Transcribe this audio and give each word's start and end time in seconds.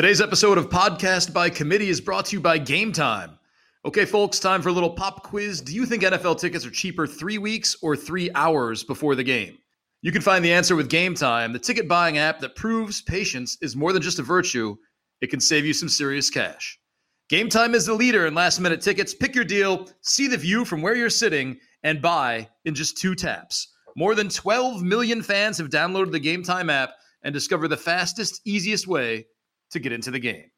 Today's 0.00 0.22
episode 0.22 0.56
of 0.56 0.70
Podcast 0.70 1.34
by 1.34 1.50
Committee 1.50 1.90
is 1.90 2.00
brought 2.00 2.24
to 2.24 2.36
you 2.36 2.40
by 2.40 2.56
Game 2.56 2.90
Time. 2.90 3.38
Okay, 3.84 4.06
folks, 4.06 4.38
time 4.38 4.62
for 4.62 4.70
a 4.70 4.72
little 4.72 4.94
pop 4.94 5.22
quiz. 5.22 5.60
Do 5.60 5.74
you 5.74 5.84
think 5.84 6.02
NFL 6.02 6.40
tickets 6.40 6.64
are 6.64 6.70
cheaper 6.70 7.06
three 7.06 7.36
weeks 7.36 7.76
or 7.82 7.94
three 7.94 8.30
hours 8.34 8.82
before 8.82 9.14
the 9.14 9.22
game? 9.22 9.58
You 10.00 10.10
can 10.10 10.22
find 10.22 10.42
the 10.42 10.54
answer 10.54 10.74
with 10.74 10.88
Game 10.88 11.14
Time, 11.14 11.52
the 11.52 11.58
ticket 11.58 11.86
buying 11.86 12.16
app 12.16 12.40
that 12.40 12.56
proves 12.56 13.02
patience 13.02 13.58
is 13.60 13.76
more 13.76 13.92
than 13.92 14.00
just 14.00 14.18
a 14.18 14.22
virtue, 14.22 14.74
it 15.20 15.28
can 15.28 15.38
save 15.38 15.66
you 15.66 15.74
some 15.74 15.90
serious 15.90 16.30
cash. 16.30 16.80
Game 17.28 17.50
Time 17.50 17.74
is 17.74 17.84
the 17.84 17.92
leader 17.92 18.26
in 18.26 18.32
last 18.32 18.58
minute 18.58 18.80
tickets. 18.80 19.12
Pick 19.12 19.34
your 19.34 19.44
deal, 19.44 19.86
see 20.00 20.28
the 20.28 20.38
view 20.38 20.64
from 20.64 20.80
where 20.80 20.96
you're 20.96 21.10
sitting, 21.10 21.58
and 21.82 22.00
buy 22.00 22.48
in 22.64 22.74
just 22.74 22.96
two 22.96 23.14
taps. 23.14 23.74
More 23.96 24.14
than 24.14 24.30
12 24.30 24.82
million 24.82 25.20
fans 25.20 25.58
have 25.58 25.68
downloaded 25.68 26.12
the 26.12 26.20
Game 26.20 26.42
Time 26.42 26.70
app 26.70 26.94
and 27.22 27.34
discover 27.34 27.68
the 27.68 27.76
fastest, 27.76 28.40
easiest 28.46 28.86
way 28.86 29.26
to 29.70 29.78
get 29.80 29.92
into 29.92 30.10
the 30.10 30.18
game. 30.18 30.50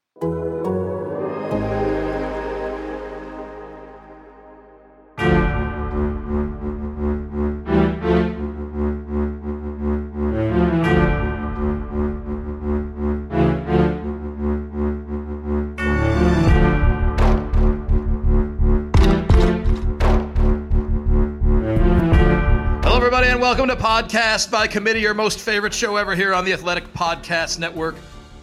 Welcome 23.53 23.69
to 23.69 23.77
Podcast 23.77 24.51
by 24.51 24.67
Committee, 24.67 25.01
your 25.01 25.13
most 25.13 25.39
favorite 25.39 25.75
show 25.75 25.97
ever 25.97 26.15
here 26.15 26.33
on 26.33 26.47
the 26.47 26.55
Athletic 26.55 26.85
Podcast 26.95 27.59
Network. 27.59 27.97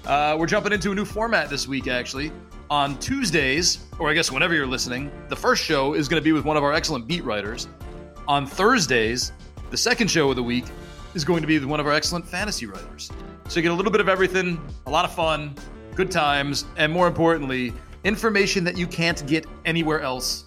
Uh, 0.09 0.35
we're 0.35 0.47
jumping 0.47 0.73
into 0.73 0.91
a 0.91 0.95
new 0.95 1.05
format 1.05 1.51
this 1.51 1.67
week, 1.67 1.87
actually. 1.87 2.31
On 2.71 2.97
Tuesdays, 2.97 3.85
or 3.99 4.09
I 4.09 4.15
guess 4.15 4.31
whenever 4.31 4.55
you're 4.55 4.65
listening, 4.65 5.11
the 5.27 5.35
first 5.35 5.63
show 5.63 5.93
is 5.93 6.07
going 6.07 6.19
to 6.19 6.23
be 6.23 6.31
with 6.31 6.45
one 6.45 6.57
of 6.57 6.63
our 6.63 6.73
excellent 6.73 7.05
beat 7.05 7.23
writers. 7.23 7.67
On 8.27 8.47
Thursdays, 8.47 9.31
the 9.69 9.77
second 9.77 10.09
show 10.09 10.31
of 10.31 10.35
the 10.35 10.41
week 10.41 10.65
is 11.13 11.23
going 11.23 11.41
to 11.41 11.47
be 11.47 11.59
with 11.59 11.69
one 11.69 11.79
of 11.79 11.85
our 11.85 11.93
excellent 11.93 12.27
fantasy 12.27 12.65
writers. 12.65 13.11
So 13.49 13.57
you 13.57 13.61
get 13.61 13.71
a 13.71 13.75
little 13.75 13.91
bit 13.91 14.01
of 14.01 14.09
everything, 14.09 14.59
a 14.87 14.89
lot 14.89 15.05
of 15.05 15.13
fun, 15.13 15.53
good 15.93 16.09
times, 16.09 16.65
and 16.75 16.91
more 16.91 17.05
importantly, 17.05 17.71
information 18.03 18.63
that 18.63 18.75
you 18.75 18.87
can't 18.87 19.23
get 19.27 19.45
anywhere 19.65 20.01
else. 20.01 20.45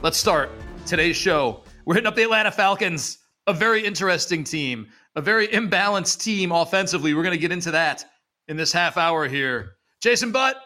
Let's 0.00 0.16
start 0.16 0.48
today's 0.86 1.16
show. 1.16 1.64
We're 1.84 1.96
hitting 1.96 2.08
up 2.08 2.16
the 2.16 2.22
Atlanta 2.22 2.50
Falcons, 2.50 3.18
a 3.46 3.52
very 3.52 3.84
interesting 3.84 4.42
team, 4.42 4.86
a 5.16 5.20
very 5.20 5.48
imbalanced 5.48 6.22
team 6.22 6.50
offensively. 6.50 7.12
We're 7.12 7.24
going 7.24 7.36
to 7.36 7.40
get 7.40 7.52
into 7.52 7.72
that 7.72 8.06
in 8.48 8.56
this 8.56 8.72
half 8.72 8.96
hour 8.96 9.28
here. 9.28 9.76
Jason 10.02 10.32
Butt, 10.32 10.56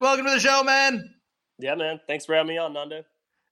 welcome 0.00 0.24
to 0.26 0.32
the 0.32 0.40
show, 0.40 0.62
man. 0.62 1.14
Yeah, 1.58 1.74
man. 1.74 2.00
Thanks 2.06 2.24
for 2.24 2.34
having 2.34 2.48
me 2.48 2.58
on, 2.58 2.72
Nando. 2.72 3.04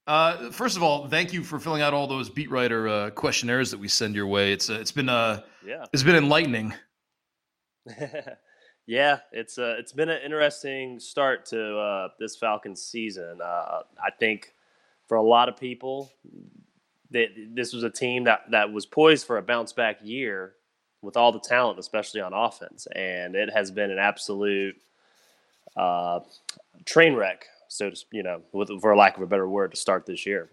Uh, 0.07 0.51
first 0.51 0.77
of 0.77 0.83
all, 0.83 1.07
thank 1.09 1.33
you 1.33 1.45
for 1.45 1.61
filling 1.61 1.81
out 1.81 1.95
all 1.95 2.09
those 2.09 2.29
beat 2.29 2.51
writer 2.51 2.89
uh, 2.89 3.11
questionnaires 3.11 3.71
that 3.71 3.79
we 3.79 3.87
send 3.87 4.17
your 4.17 4.27
way. 4.27 4.53
It's 4.53 4.69
uh, 4.69 4.75
it's 4.81 4.91
been 4.91 5.09
uh 5.09 5.43
Yeah. 5.65 5.85
it's 5.93 6.03
been 6.03 6.17
enlightening. 6.17 6.75
yeah, 8.87 9.21
it's 9.31 9.59
uh, 9.59 9.77
it's 9.79 9.93
been 9.93 10.09
an 10.09 10.21
interesting 10.25 10.99
start 10.99 11.47
to 11.47 11.79
uh, 11.79 12.09
this 12.19 12.37
Falcons 12.37 12.83
season. 12.83 13.39
Uh, 13.41 13.83
I 14.03 14.11
think 14.19 14.53
for 15.07 15.17
a 15.17 15.23
lot 15.23 15.49
of 15.49 15.57
people, 15.57 16.11
that 17.11 17.29
this 17.55 17.73
was 17.73 17.85
a 17.85 17.91
team 17.91 18.25
that 18.25 18.51
that 18.51 18.73
was 18.73 18.87
poised 18.87 19.27
for 19.27 19.39
a 19.39 19.43
bounce 19.43 19.73
back 19.73 19.99
year 20.03 20.55
with 21.03 21.17
all 21.17 21.33
the 21.33 21.41
talent, 21.41 21.79
especially 21.79 22.21
on 22.21 22.33
offense, 22.33 22.87
and 22.95 23.35
it 23.35 23.51
has 23.53 23.71
been 23.71 23.91
an 23.91 23.99
absolute 23.99 24.77
uh, 25.77 26.21
train 26.85 27.15
wreck. 27.15 27.47
So 27.69 27.91
to, 27.91 27.97
you 28.13 28.23
know, 28.23 28.43
with, 28.53 28.71
for 28.81 28.97
lack 28.97 29.17
of 29.17 29.23
a 29.23 29.27
better 29.27 29.49
word, 29.49 29.73
to 29.73 29.77
start 29.77 30.07
this 30.07 30.25
year. 30.27 30.51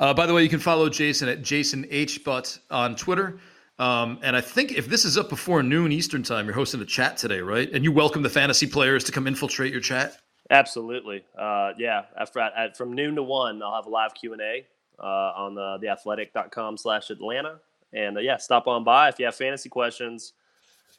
Uh, 0.00 0.14
by 0.14 0.26
the 0.26 0.34
way, 0.34 0.42
you 0.42 0.48
can 0.48 0.60
follow 0.60 0.88
Jason 0.88 1.28
at 1.28 1.42
Jason 1.42 1.86
H 1.90 2.24
Butt 2.24 2.58
on 2.70 2.96
Twitter. 2.96 3.40
Um, 3.78 4.18
and 4.22 4.34
I 4.34 4.40
think 4.40 4.72
if 4.72 4.88
this 4.88 5.04
is 5.04 5.16
up 5.16 5.28
before 5.28 5.62
noon 5.62 5.92
Eastern 5.92 6.22
time, 6.22 6.46
you're 6.46 6.54
hosting 6.54 6.80
a 6.80 6.84
chat 6.84 7.16
today, 7.16 7.40
right? 7.40 7.70
And 7.72 7.84
you 7.84 7.92
welcome 7.92 8.22
the 8.22 8.30
fantasy 8.30 8.66
players 8.66 9.04
to 9.04 9.12
come 9.12 9.26
infiltrate 9.26 9.70
your 9.70 9.80
chat. 9.80 10.18
Absolutely, 10.50 11.24
uh, 11.38 11.72
yeah. 11.78 12.04
After 12.18 12.40
at, 12.40 12.76
from 12.76 12.92
noon 12.94 13.14
to 13.16 13.22
one, 13.22 13.62
I'll 13.62 13.74
have 13.74 13.86
a 13.86 13.90
live 13.90 14.14
Q 14.14 14.32
and 14.32 14.42
A 14.42 14.66
uh, 14.98 15.04
on 15.36 15.54
the 15.54 15.78
theathletic.com 15.82 16.78
slash 16.78 17.10
Atlanta, 17.10 17.60
and 17.92 18.16
uh, 18.16 18.20
yeah, 18.20 18.36
stop 18.36 18.66
on 18.66 18.84
by 18.84 19.08
if 19.08 19.18
you 19.18 19.24
have 19.24 19.34
fantasy 19.34 19.68
questions. 19.68 20.32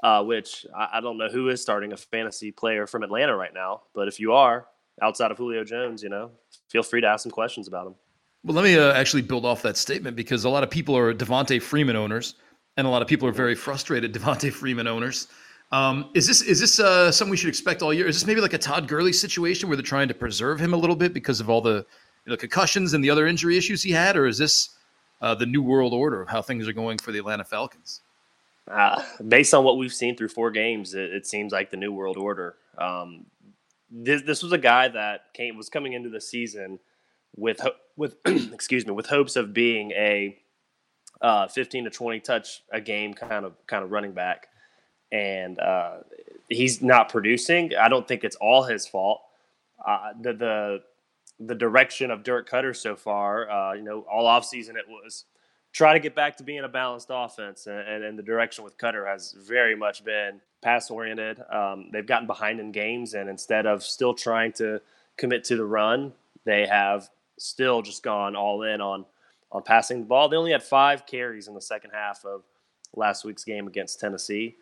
Uh, 0.01 0.23
which 0.23 0.65
I, 0.73 0.89
I 0.93 1.01
don't 1.01 1.17
know 1.17 1.27
who 1.27 1.49
is 1.49 1.61
starting 1.61 1.91
a 1.91 1.97
fantasy 1.97 2.51
player 2.51 2.87
from 2.87 3.03
Atlanta 3.03 3.35
right 3.35 3.53
now, 3.53 3.81
but 3.93 4.07
if 4.07 4.17
you 4.17 4.31
are 4.31 4.65
outside 5.01 5.29
of 5.29 5.37
Julio 5.37 5.65
Jones, 5.65 6.01
you 6.01 6.07
know, 6.07 6.31
feel 6.69 6.83
free 6.83 7.01
to 7.01 7.07
ask 7.07 7.23
some 7.23 7.33
questions 7.33 7.67
about 7.67 7.87
him. 7.87 7.95
Well, 8.43 8.55
let 8.55 8.63
me 8.63 8.77
uh, 8.77 8.93
actually 8.93 9.23
build 9.23 9.45
off 9.45 9.61
that 9.63 9.75
statement 9.75 10.15
because 10.15 10.45
a 10.45 10.49
lot 10.49 10.63
of 10.63 10.69
people 10.69 10.95
are 10.95 11.13
Devonta 11.13 11.61
Freeman 11.61 11.97
owners, 11.97 12.35
and 12.77 12.87
a 12.87 12.89
lot 12.89 13.01
of 13.01 13.07
people 13.07 13.27
are 13.27 13.33
very 13.33 13.55
frustrated 13.55 14.13
Devonta 14.15 14.51
Freeman 14.51 14.87
owners. 14.87 15.27
Um, 15.71 16.09
is 16.15 16.25
this 16.25 16.41
is 16.41 16.59
this 16.59 16.79
uh, 16.79 17.11
something 17.11 17.29
we 17.29 17.37
should 17.37 17.49
expect 17.49 17.81
all 17.81 17.93
year? 17.93 18.07
Is 18.07 18.15
this 18.15 18.25
maybe 18.25 18.41
like 18.41 18.53
a 18.53 18.57
Todd 18.57 18.87
Gurley 18.87 19.13
situation 19.13 19.69
where 19.69 19.75
they're 19.75 19.83
trying 19.83 20.07
to 20.07 20.13
preserve 20.13 20.59
him 20.59 20.73
a 20.73 20.77
little 20.77 20.95
bit 20.95 21.13
because 21.13 21.39
of 21.39 21.49
all 21.49 21.61
the 21.61 21.85
you 22.25 22.31
know, 22.31 22.37
concussions 22.37 22.93
and 22.93 23.03
the 23.03 23.09
other 23.09 23.27
injury 23.27 23.57
issues 23.57 23.83
he 23.83 23.91
had, 23.91 24.15
or 24.15 24.25
is 24.25 24.37
this 24.37 24.69
uh, 25.21 25.35
the 25.35 25.45
new 25.45 25.61
world 25.61 25.93
order 25.93 26.21
of 26.21 26.29
how 26.29 26.41
things 26.41 26.67
are 26.67 26.73
going 26.73 26.97
for 26.97 27.11
the 27.11 27.19
Atlanta 27.19 27.43
Falcons? 27.43 28.01
Uh, 28.69 29.01
based 29.27 29.53
on 29.53 29.63
what 29.63 29.77
we've 29.77 29.93
seen 29.93 30.15
through 30.15 30.29
four 30.29 30.51
games, 30.51 30.93
it, 30.93 31.11
it 31.11 31.25
seems 31.25 31.51
like 31.51 31.71
the 31.71 31.77
new 31.77 31.91
world 31.91 32.17
order. 32.17 32.55
Um, 32.77 33.25
this 33.91 34.21
this 34.21 34.43
was 34.43 34.51
a 34.51 34.57
guy 34.57 34.87
that 34.87 35.33
came 35.33 35.57
was 35.57 35.69
coming 35.69 35.93
into 35.93 36.09
the 36.09 36.21
season 36.21 36.79
with 37.35 37.59
with 37.95 38.15
excuse 38.25 38.85
me 38.85 38.93
with 38.93 39.07
hopes 39.07 39.35
of 39.35 39.53
being 39.53 39.91
a 39.91 40.37
uh, 41.21 41.47
15 41.47 41.85
to 41.85 41.89
20 41.89 42.19
touch 42.19 42.63
a 42.71 42.79
game 42.79 43.13
kind 43.13 43.45
of 43.45 43.53
kind 43.67 43.83
of 43.83 43.91
running 43.91 44.11
back, 44.11 44.47
and 45.11 45.59
uh, 45.59 45.97
he's 46.47 46.81
not 46.81 47.09
producing. 47.09 47.71
I 47.75 47.89
don't 47.89 48.07
think 48.07 48.23
it's 48.23 48.35
all 48.37 48.63
his 48.63 48.87
fault. 48.87 49.21
Uh, 49.83 50.11
the 50.21 50.33
the 50.33 50.83
the 51.39 51.55
direction 51.55 52.11
of 52.11 52.23
Dirk 52.23 52.49
Koetter 52.49 52.75
so 52.75 52.95
far, 52.95 53.49
uh, 53.49 53.73
you 53.73 53.81
know, 53.81 54.05
all 54.11 54.25
offseason 54.25 54.75
it 54.75 54.85
was 54.87 55.25
try 55.71 55.93
to 55.93 55.99
get 55.99 56.15
back 56.15 56.35
to 56.37 56.43
being 56.43 56.63
a 56.63 56.67
balanced 56.67 57.07
offense, 57.09 57.67
and, 57.67 57.79
and, 57.79 58.03
and 58.03 58.19
the 58.19 58.23
direction 58.23 58.63
with 58.63 58.77
Koetter 58.77 59.07
has 59.07 59.33
very 59.33 59.75
much 59.75 60.03
been 60.03 60.41
pass 60.61 60.89
oriented. 60.89 61.41
Um, 61.51 61.89
they've 61.91 62.05
gotten 62.05 62.27
behind 62.27 62.59
in 62.59 62.71
games, 62.71 63.13
and 63.13 63.29
instead 63.29 63.65
of 63.65 63.83
still 63.83 64.13
trying 64.13 64.51
to 64.53 64.81
commit 65.17 65.43
to 65.45 65.55
the 65.55 65.65
run, 65.65 66.13
they 66.45 66.65
have 66.65 67.09
still 67.37 67.81
just 67.81 68.03
gone 68.03 68.35
all 68.35 68.63
in 68.63 68.81
on 68.81 69.05
on 69.51 69.63
passing 69.63 70.01
the 70.01 70.05
ball. 70.05 70.29
They 70.29 70.37
only 70.37 70.51
had 70.51 70.61
five 70.61 71.07
carries 71.07 71.47
in 71.47 71.55
the 71.55 71.61
second 71.61 71.91
half 71.91 72.23
of 72.23 72.43
last 72.95 73.25
week's 73.25 73.43
game 73.43 73.65
against 73.65 73.99
Tennessee. 73.99 74.55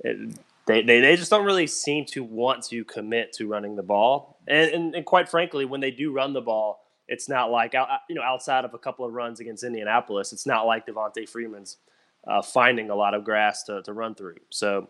It, 0.00 0.38
they, 0.66 0.82
they, 0.82 1.00
they 1.00 1.16
just 1.16 1.30
don't 1.30 1.46
really 1.46 1.66
seem 1.66 2.04
to 2.06 2.22
want 2.22 2.64
to 2.64 2.84
commit 2.84 3.32
to 3.34 3.46
running 3.46 3.76
the 3.76 3.82
ball. 3.82 4.35
And, 4.48 4.70
and, 4.70 4.94
and 4.94 5.04
quite 5.06 5.28
frankly, 5.28 5.64
when 5.64 5.80
they 5.80 5.90
do 5.90 6.12
run 6.12 6.32
the 6.32 6.40
ball, 6.40 6.82
it's 7.08 7.28
not 7.28 7.50
like 7.50 7.74
you 8.08 8.14
know 8.14 8.22
outside 8.22 8.64
of 8.64 8.74
a 8.74 8.78
couple 8.78 9.04
of 9.04 9.12
runs 9.12 9.40
against 9.40 9.62
Indianapolis, 9.62 10.32
it's 10.32 10.46
not 10.46 10.66
like 10.66 10.86
Devonta 10.86 11.28
Freeman's 11.28 11.76
uh, 12.26 12.42
finding 12.42 12.90
a 12.90 12.94
lot 12.94 13.14
of 13.14 13.24
grass 13.24 13.62
to, 13.64 13.82
to 13.82 13.92
run 13.92 14.14
through. 14.14 14.36
So 14.50 14.88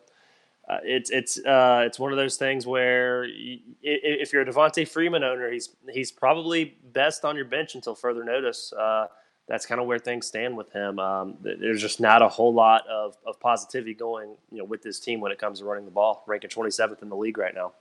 uh, 0.68 0.78
it's 0.82 1.10
it's 1.10 1.38
uh, 1.44 1.84
it's 1.86 1.98
one 1.98 2.12
of 2.12 2.16
those 2.18 2.36
things 2.36 2.66
where 2.66 3.22
y- 3.22 3.60
if 3.82 4.32
you're 4.32 4.42
a 4.42 4.46
Devonta 4.46 4.88
Freeman 4.88 5.22
owner, 5.22 5.50
he's 5.50 5.70
he's 5.92 6.10
probably 6.10 6.76
best 6.92 7.24
on 7.24 7.36
your 7.36 7.44
bench 7.44 7.74
until 7.74 7.94
further 7.94 8.24
notice. 8.24 8.72
Uh, 8.72 9.06
that's 9.48 9.64
kind 9.64 9.80
of 9.80 9.86
where 9.86 9.98
things 9.98 10.26
stand 10.26 10.56
with 10.56 10.72
him. 10.72 10.98
Um, 10.98 11.36
there's 11.40 11.80
just 11.80 12.00
not 12.00 12.20
a 12.20 12.28
whole 12.28 12.52
lot 12.52 12.84
of, 12.88 13.16
of 13.24 13.38
positivity 13.38 13.94
going, 13.94 14.36
you 14.50 14.58
know, 14.58 14.64
with 14.64 14.82
this 14.82 14.98
team 14.98 15.20
when 15.20 15.30
it 15.30 15.38
comes 15.38 15.60
to 15.60 15.64
running 15.64 15.84
the 15.84 15.90
ball, 15.92 16.24
ranking 16.26 16.50
27th 16.50 17.00
in 17.00 17.08
the 17.08 17.16
league 17.16 17.38
right 17.38 17.54
now. 17.54 17.72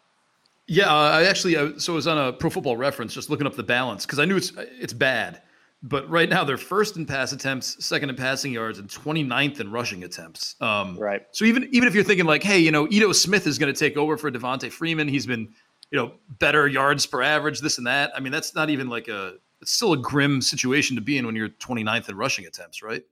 Yeah, 0.67 0.87
uh, 0.87 1.11
I 1.11 1.23
actually 1.25 1.55
uh, 1.55 1.77
so 1.77 1.93
I 1.93 1.95
was 1.95 2.07
on 2.07 2.17
a 2.17 2.33
Pro 2.33 2.49
Football 2.49 2.77
Reference 2.77 3.13
just 3.13 3.29
looking 3.29 3.45
up 3.45 3.55
the 3.55 3.63
balance 3.63 4.05
because 4.05 4.19
I 4.19 4.25
knew 4.25 4.37
it's 4.37 4.51
it's 4.57 4.93
bad, 4.93 5.41
but 5.83 6.09
right 6.09 6.27
now 6.27 6.43
they're 6.43 6.57
first 6.57 6.97
in 6.97 7.05
pass 7.05 7.31
attempts, 7.31 7.85
second 7.85 8.09
in 8.09 8.15
passing 8.15 8.51
yards, 8.51 8.79
and 8.79 8.89
29th 8.89 9.59
in 9.59 9.71
rushing 9.71 10.03
attempts. 10.03 10.55
Um, 10.61 10.97
right. 10.97 11.21
So 11.31 11.45
even 11.45 11.69
even 11.71 11.87
if 11.87 11.93
you're 11.93 12.03
thinking 12.03 12.25
like, 12.25 12.41
hey, 12.41 12.57
you 12.57 12.71
know, 12.71 12.87
Ito 12.89 13.11
Smith 13.11 13.45
is 13.45 13.59
going 13.59 13.71
to 13.71 13.79
take 13.79 13.95
over 13.95 14.17
for 14.17 14.31
Devonta 14.31 14.71
Freeman, 14.71 15.07
he's 15.07 15.27
been 15.27 15.53
you 15.91 15.99
know 15.99 16.13
better 16.39 16.67
yards 16.67 17.05
per 17.05 17.21
average, 17.21 17.59
this 17.59 17.77
and 17.77 17.85
that. 17.85 18.11
I 18.15 18.19
mean, 18.19 18.31
that's 18.31 18.55
not 18.55 18.71
even 18.71 18.89
like 18.89 19.07
a 19.07 19.35
it's 19.61 19.71
still 19.71 19.93
a 19.93 19.97
grim 19.97 20.41
situation 20.41 20.95
to 20.95 21.01
be 21.01 21.17
in 21.17 21.25
when 21.25 21.35
you're 21.35 21.49
29th 21.49 22.09
in 22.09 22.17
rushing 22.17 22.45
attempts, 22.45 22.81
right? 22.81 23.03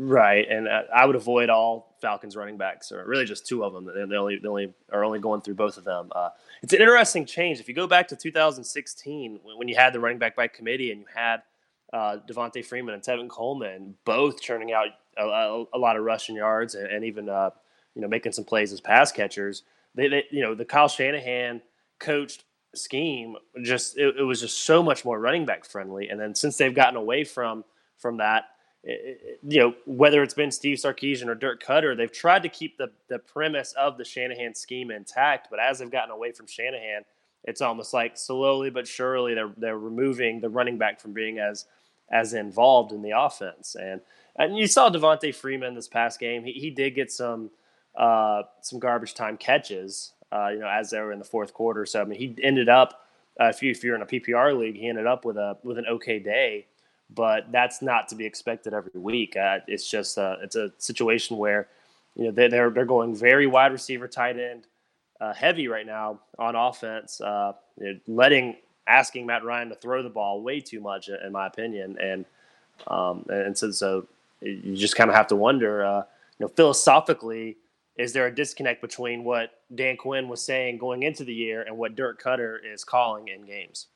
Right, 0.00 0.46
and 0.48 0.68
I 0.68 1.04
would 1.06 1.16
avoid 1.16 1.50
all 1.50 1.96
Falcons 2.00 2.36
running 2.36 2.56
backs, 2.56 2.92
or 2.92 3.04
really 3.04 3.24
just 3.24 3.48
two 3.48 3.64
of 3.64 3.72
them. 3.72 3.84
They 4.08 4.16
only 4.16 4.38
they 4.38 4.46
only 4.46 4.72
are 4.92 5.02
only 5.02 5.18
going 5.18 5.40
through 5.40 5.56
both 5.56 5.76
of 5.76 5.82
them. 5.82 6.10
Uh, 6.14 6.28
it's 6.62 6.72
an 6.72 6.80
interesting 6.80 7.26
change. 7.26 7.58
If 7.58 7.66
you 7.68 7.74
go 7.74 7.88
back 7.88 8.06
to 8.08 8.16
2016, 8.16 9.40
when 9.56 9.66
you 9.66 9.74
had 9.74 9.92
the 9.92 9.98
running 9.98 10.20
back 10.20 10.36
by 10.36 10.46
committee 10.46 10.92
and 10.92 11.00
you 11.00 11.06
had 11.12 11.42
uh, 11.92 12.18
Devonta 12.30 12.64
Freeman 12.64 12.94
and 12.94 13.02
Tevin 13.02 13.28
Coleman 13.28 13.96
both 14.04 14.40
churning 14.40 14.72
out 14.72 14.86
a, 15.16 15.24
a, 15.24 15.64
a 15.74 15.78
lot 15.78 15.96
of 15.96 16.04
rushing 16.04 16.36
yards 16.36 16.76
and, 16.76 16.86
and 16.86 17.04
even 17.04 17.28
uh, 17.28 17.50
you 17.96 18.00
know 18.00 18.06
making 18.06 18.30
some 18.30 18.44
plays 18.44 18.72
as 18.72 18.80
pass 18.80 19.10
catchers, 19.10 19.64
they, 19.96 20.06
they 20.06 20.24
you 20.30 20.42
know 20.42 20.54
the 20.54 20.64
Kyle 20.64 20.86
Shanahan 20.86 21.60
coached 21.98 22.44
scheme 22.72 23.34
just 23.64 23.98
it, 23.98 24.14
it, 24.16 24.22
was 24.22 24.42
just 24.42 24.62
so 24.62 24.80
much 24.80 25.04
more 25.04 25.18
running 25.18 25.44
back 25.44 25.64
friendly. 25.64 26.08
And 26.08 26.20
then 26.20 26.36
since 26.36 26.56
they've 26.56 26.72
gotten 26.72 26.94
away 26.94 27.24
from 27.24 27.64
from 27.96 28.18
that, 28.18 28.44
you 28.84 29.60
know 29.60 29.74
whether 29.86 30.22
it's 30.22 30.34
been 30.34 30.50
Steve 30.50 30.78
Sarkisian 30.78 31.26
or 31.26 31.34
Dirk 31.34 31.62
Koetter, 31.62 31.96
they've 31.96 32.12
tried 32.12 32.42
to 32.42 32.48
keep 32.48 32.78
the 32.78 32.90
the 33.08 33.18
premise 33.18 33.72
of 33.72 33.98
the 33.98 34.04
Shanahan 34.04 34.54
scheme 34.54 34.90
intact. 34.90 35.48
But 35.50 35.60
as 35.60 35.78
they've 35.78 35.90
gotten 35.90 36.10
away 36.10 36.32
from 36.32 36.46
Shanahan, 36.46 37.02
it's 37.44 37.60
almost 37.60 37.92
like 37.92 38.16
slowly 38.16 38.70
but 38.70 38.86
surely 38.86 39.34
they're 39.34 39.52
they're 39.56 39.78
removing 39.78 40.40
the 40.40 40.48
running 40.48 40.78
back 40.78 41.00
from 41.00 41.12
being 41.12 41.38
as 41.38 41.66
as 42.10 42.34
involved 42.34 42.92
in 42.92 43.02
the 43.02 43.12
offense. 43.18 43.74
And 43.74 44.00
and 44.36 44.56
you 44.56 44.66
saw 44.66 44.88
Devonta 44.90 45.34
Freeman 45.34 45.74
this 45.74 45.88
past 45.88 46.20
game. 46.20 46.44
He, 46.44 46.52
he 46.52 46.70
did 46.70 46.94
get 46.94 47.10
some 47.10 47.50
uh, 47.96 48.42
some 48.60 48.78
garbage 48.78 49.14
time 49.14 49.36
catches, 49.36 50.12
uh, 50.30 50.48
you 50.48 50.60
know, 50.60 50.68
as 50.68 50.90
they 50.90 51.00
were 51.00 51.12
in 51.12 51.18
the 51.18 51.24
fourth 51.24 51.52
quarter. 51.52 51.84
So 51.84 52.00
I 52.00 52.04
mean, 52.04 52.18
he 52.18 52.36
ended 52.42 52.68
up 52.68 53.02
uh, 53.40 53.46
if 53.46 53.62
you 53.62 53.70
if 53.70 53.82
you're 53.82 53.96
in 53.96 54.02
a 54.02 54.06
PPR 54.06 54.58
league, 54.58 54.76
he 54.76 54.88
ended 54.88 55.06
up 55.06 55.24
with 55.24 55.36
a 55.36 55.58
with 55.62 55.78
an 55.78 55.86
okay 55.86 56.18
day. 56.18 56.66
But 57.14 57.50
that's 57.50 57.80
not 57.80 58.08
to 58.08 58.14
be 58.14 58.26
expected 58.26 58.74
every 58.74 59.00
week. 59.00 59.36
Uh, 59.36 59.60
it's 59.66 59.88
just 59.88 60.18
uh, 60.18 60.36
it's 60.42 60.56
a 60.56 60.72
situation 60.78 61.38
where 61.38 61.68
you 62.14 62.24
know 62.24 62.30
they, 62.30 62.48
they're 62.48 62.70
they're 62.70 62.84
going 62.84 63.14
very 63.14 63.46
wide 63.46 63.72
receiver, 63.72 64.06
tight 64.08 64.38
end 64.38 64.66
uh, 65.20 65.32
heavy 65.32 65.68
right 65.68 65.86
now 65.86 66.20
on 66.38 66.54
offense, 66.54 67.20
uh, 67.20 67.52
you 67.80 68.00
letting 68.06 68.56
asking 68.86 69.26
Matt 69.26 69.44
Ryan 69.44 69.68
to 69.68 69.74
throw 69.74 70.02
the 70.02 70.08
ball 70.08 70.40
way 70.40 70.60
too 70.60 70.80
much, 70.80 71.08
in 71.08 71.32
my 71.32 71.46
opinion, 71.46 71.98
and 72.00 72.24
um, 72.86 73.26
and 73.28 73.58
so, 73.58 73.70
so 73.72 74.06
you 74.40 74.76
just 74.76 74.94
kind 74.94 75.10
of 75.10 75.16
have 75.16 75.26
to 75.28 75.36
wonder, 75.36 75.84
uh, 75.84 76.02
you 76.38 76.46
know, 76.46 76.48
philosophically, 76.48 77.56
is 77.96 78.12
there 78.12 78.26
a 78.26 78.34
disconnect 78.34 78.80
between 78.80 79.24
what 79.24 79.50
Dan 79.74 79.96
Quinn 79.96 80.28
was 80.28 80.40
saying 80.40 80.78
going 80.78 81.02
into 81.02 81.24
the 81.24 81.34
year 81.34 81.62
and 81.62 81.76
what 81.76 81.96
Dirk 81.96 82.22
Koetter 82.22 82.58
is 82.64 82.84
calling 82.84 83.26
in 83.28 83.44
games? 83.44 83.86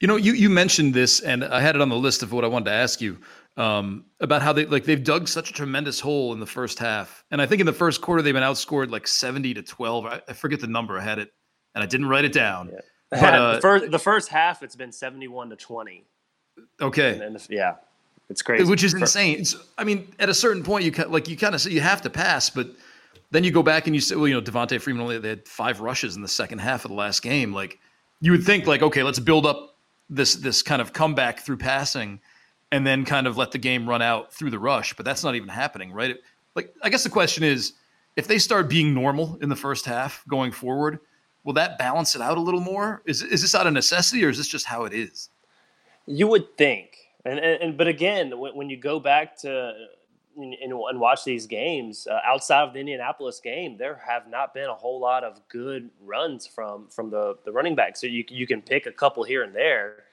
You 0.00 0.08
know, 0.08 0.16
you 0.16 0.32
you 0.32 0.50
mentioned 0.50 0.94
this, 0.94 1.20
and 1.20 1.44
I 1.44 1.60
had 1.60 1.76
it 1.76 1.82
on 1.82 1.88
the 1.88 1.96
list 1.96 2.22
of 2.22 2.32
what 2.32 2.44
I 2.44 2.48
wanted 2.48 2.66
to 2.66 2.72
ask 2.72 3.00
you 3.00 3.18
um, 3.56 4.04
about 4.20 4.42
how 4.42 4.52
they 4.52 4.66
like 4.66 4.84
they've 4.84 5.02
dug 5.02 5.28
such 5.28 5.50
a 5.50 5.52
tremendous 5.52 6.00
hole 6.00 6.32
in 6.32 6.40
the 6.40 6.46
first 6.46 6.78
half, 6.78 7.24
and 7.30 7.42
I 7.42 7.46
think 7.46 7.60
in 7.60 7.66
the 7.66 7.72
first 7.72 8.00
quarter 8.00 8.22
they've 8.22 8.34
been 8.34 8.42
outscored 8.42 8.90
like 8.90 9.06
seventy 9.06 9.54
to 9.54 9.62
twelve. 9.62 10.06
I, 10.06 10.20
I 10.28 10.32
forget 10.32 10.60
the 10.60 10.66
number. 10.66 10.98
I 10.98 11.02
had 11.02 11.18
it, 11.18 11.32
and 11.74 11.82
I 11.82 11.86
didn't 11.86 12.06
write 12.06 12.24
it 12.24 12.32
down. 12.32 12.70
Yeah. 12.72 12.80
But, 13.10 13.34
uh, 13.34 13.54
the 13.56 13.60
first 13.60 13.90
the 13.90 13.98
first 13.98 14.28
half 14.28 14.62
it's 14.62 14.76
been 14.76 14.92
seventy 14.92 15.26
one 15.26 15.50
to 15.50 15.56
twenty. 15.56 16.04
Okay. 16.80 17.14
And, 17.14 17.22
and 17.22 17.46
yeah, 17.50 17.74
it's 18.28 18.40
crazy. 18.40 18.64
Which 18.64 18.84
is 18.84 18.94
insane. 18.94 19.44
I 19.76 19.82
mean, 19.82 20.12
at 20.20 20.28
a 20.28 20.34
certain 20.34 20.62
point, 20.62 20.84
you 20.84 20.92
like 21.08 21.28
you 21.28 21.36
kind 21.36 21.52
of 21.52 21.60
say 21.60 21.72
you 21.72 21.80
have 21.80 22.02
to 22.02 22.10
pass, 22.10 22.48
but 22.50 22.68
then 23.32 23.42
you 23.42 23.50
go 23.50 23.62
back 23.62 23.86
and 23.86 23.94
you 23.94 24.00
say, 24.00 24.14
well, 24.14 24.28
you 24.28 24.34
know, 24.34 24.40
Devonta 24.40 24.80
Freeman 24.80 25.02
only 25.02 25.18
they 25.18 25.30
had 25.30 25.48
five 25.48 25.80
rushes 25.80 26.14
in 26.14 26.22
the 26.22 26.28
second 26.28 26.60
half 26.60 26.84
of 26.84 26.90
the 26.90 26.96
last 26.96 27.22
game. 27.22 27.52
Like 27.52 27.80
you 28.20 28.32
would 28.32 28.44
think, 28.44 28.66
like 28.66 28.82
okay, 28.82 29.02
let's 29.02 29.18
build 29.18 29.46
up 29.46 29.76
this 30.08 30.34
this 30.36 30.62
kind 30.62 30.82
of 30.82 30.92
comeback 30.92 31.40
through 31.40 31.58
passing 31.58 32.20
and 32.72 32.86
then 32.86 33.04
kind 33.04 33.26
of 33.26 33.36
let 33.36 33.50
the 33.50 33.58
game 33.58 33.88
run 33.88 34.02
out 34.02 34.32
through 34.32 34.50
the 34.50 34.58
rush. 34.58 34.94
But 34.94 35.04
that's 35.04 35.24
not 35.24 35.34
even 35.34 35.48
happening, 35.48 35.92
right? 35.92 36.16
Like, 36.54 36.74
I 36.82 36.88
guess 36.88 37.02
the 37.02 37.10
question 37.10 37.44
is 37.44 37.72
if 38.16 38.26
they 38.26 38.38
start 38.38 38.68
being 38.68 38.94
normal 38.94 39.38
in 39.40 39.48
the 39.48 39.56
first 39.56 39.86
half 39.86 40.24
going 40.28 40.52
forward, 40.52 40.98
will 41.44 41.54
that 41.54 41.78
balance 41.78 42.14
it 42.14 42.22
out 42.22 42.38
a 42.38 42.40
little 42.40 42.60
more? 42.60 43.02
Is, 43.06 43.22
is 43.22 43.42
this 43.42 43.54
out 43.54 43.66
of 43.66 43.72
necessity 43.72 44.24
or 44.24 44.28
is 44.28 44.38
this 44.38 44.48
just 44.48 44.66
how 44.66 44.84
it 44.84 44.92
is? 44.92 45.30
You 46.06 46.26
would 46.28 46.56
think. 46.56 46.96
And, 47.24 47.38
and, 47.38 47.62
and 47.62 47.78
but 47.78 47.86
again, 47.86 48.38
when, 48.38 48.54
when, 48.54 48.70
you 48.70 48.76
go 48.76 48.98
back 48.98 49.36
to 49.38 49.72
and, 50.42 50.72
and 50.72 51.00
watch 51.00 51.24
these 51.24 51.46
games 51.46 52.06
uh, 52.06 52.20
outside 52.24 52.62
of 52.62 52.72
the 52.72 52.80
Indianapolis 52.80 53.40
game, 53.40 53.76
there 53.76 54.00
have 54.06 54.28
not 54.28 54.54
been 54.54 54.68
a 54.68 54.74
whole 54.74 55.00
lot 55.00 55.24
of 55.24 55.40
good 55.48 55.90
runs 56.00 56.46
from 56.46 56.88
from 56.88 57.10
the 57.10 57.36
the 57.44 57.52
running 57.52 57.74
back. 57.74 57.96
So 57.96 58.06
you 58.06 58.24
you 58.28 58.46
can 58.46 58.62
pick 58.62 58.86
a 58.86 58.92
couple 58.92 59.22
here 59.24 59.42
and 59.42 59.54
there, 59.54 60.04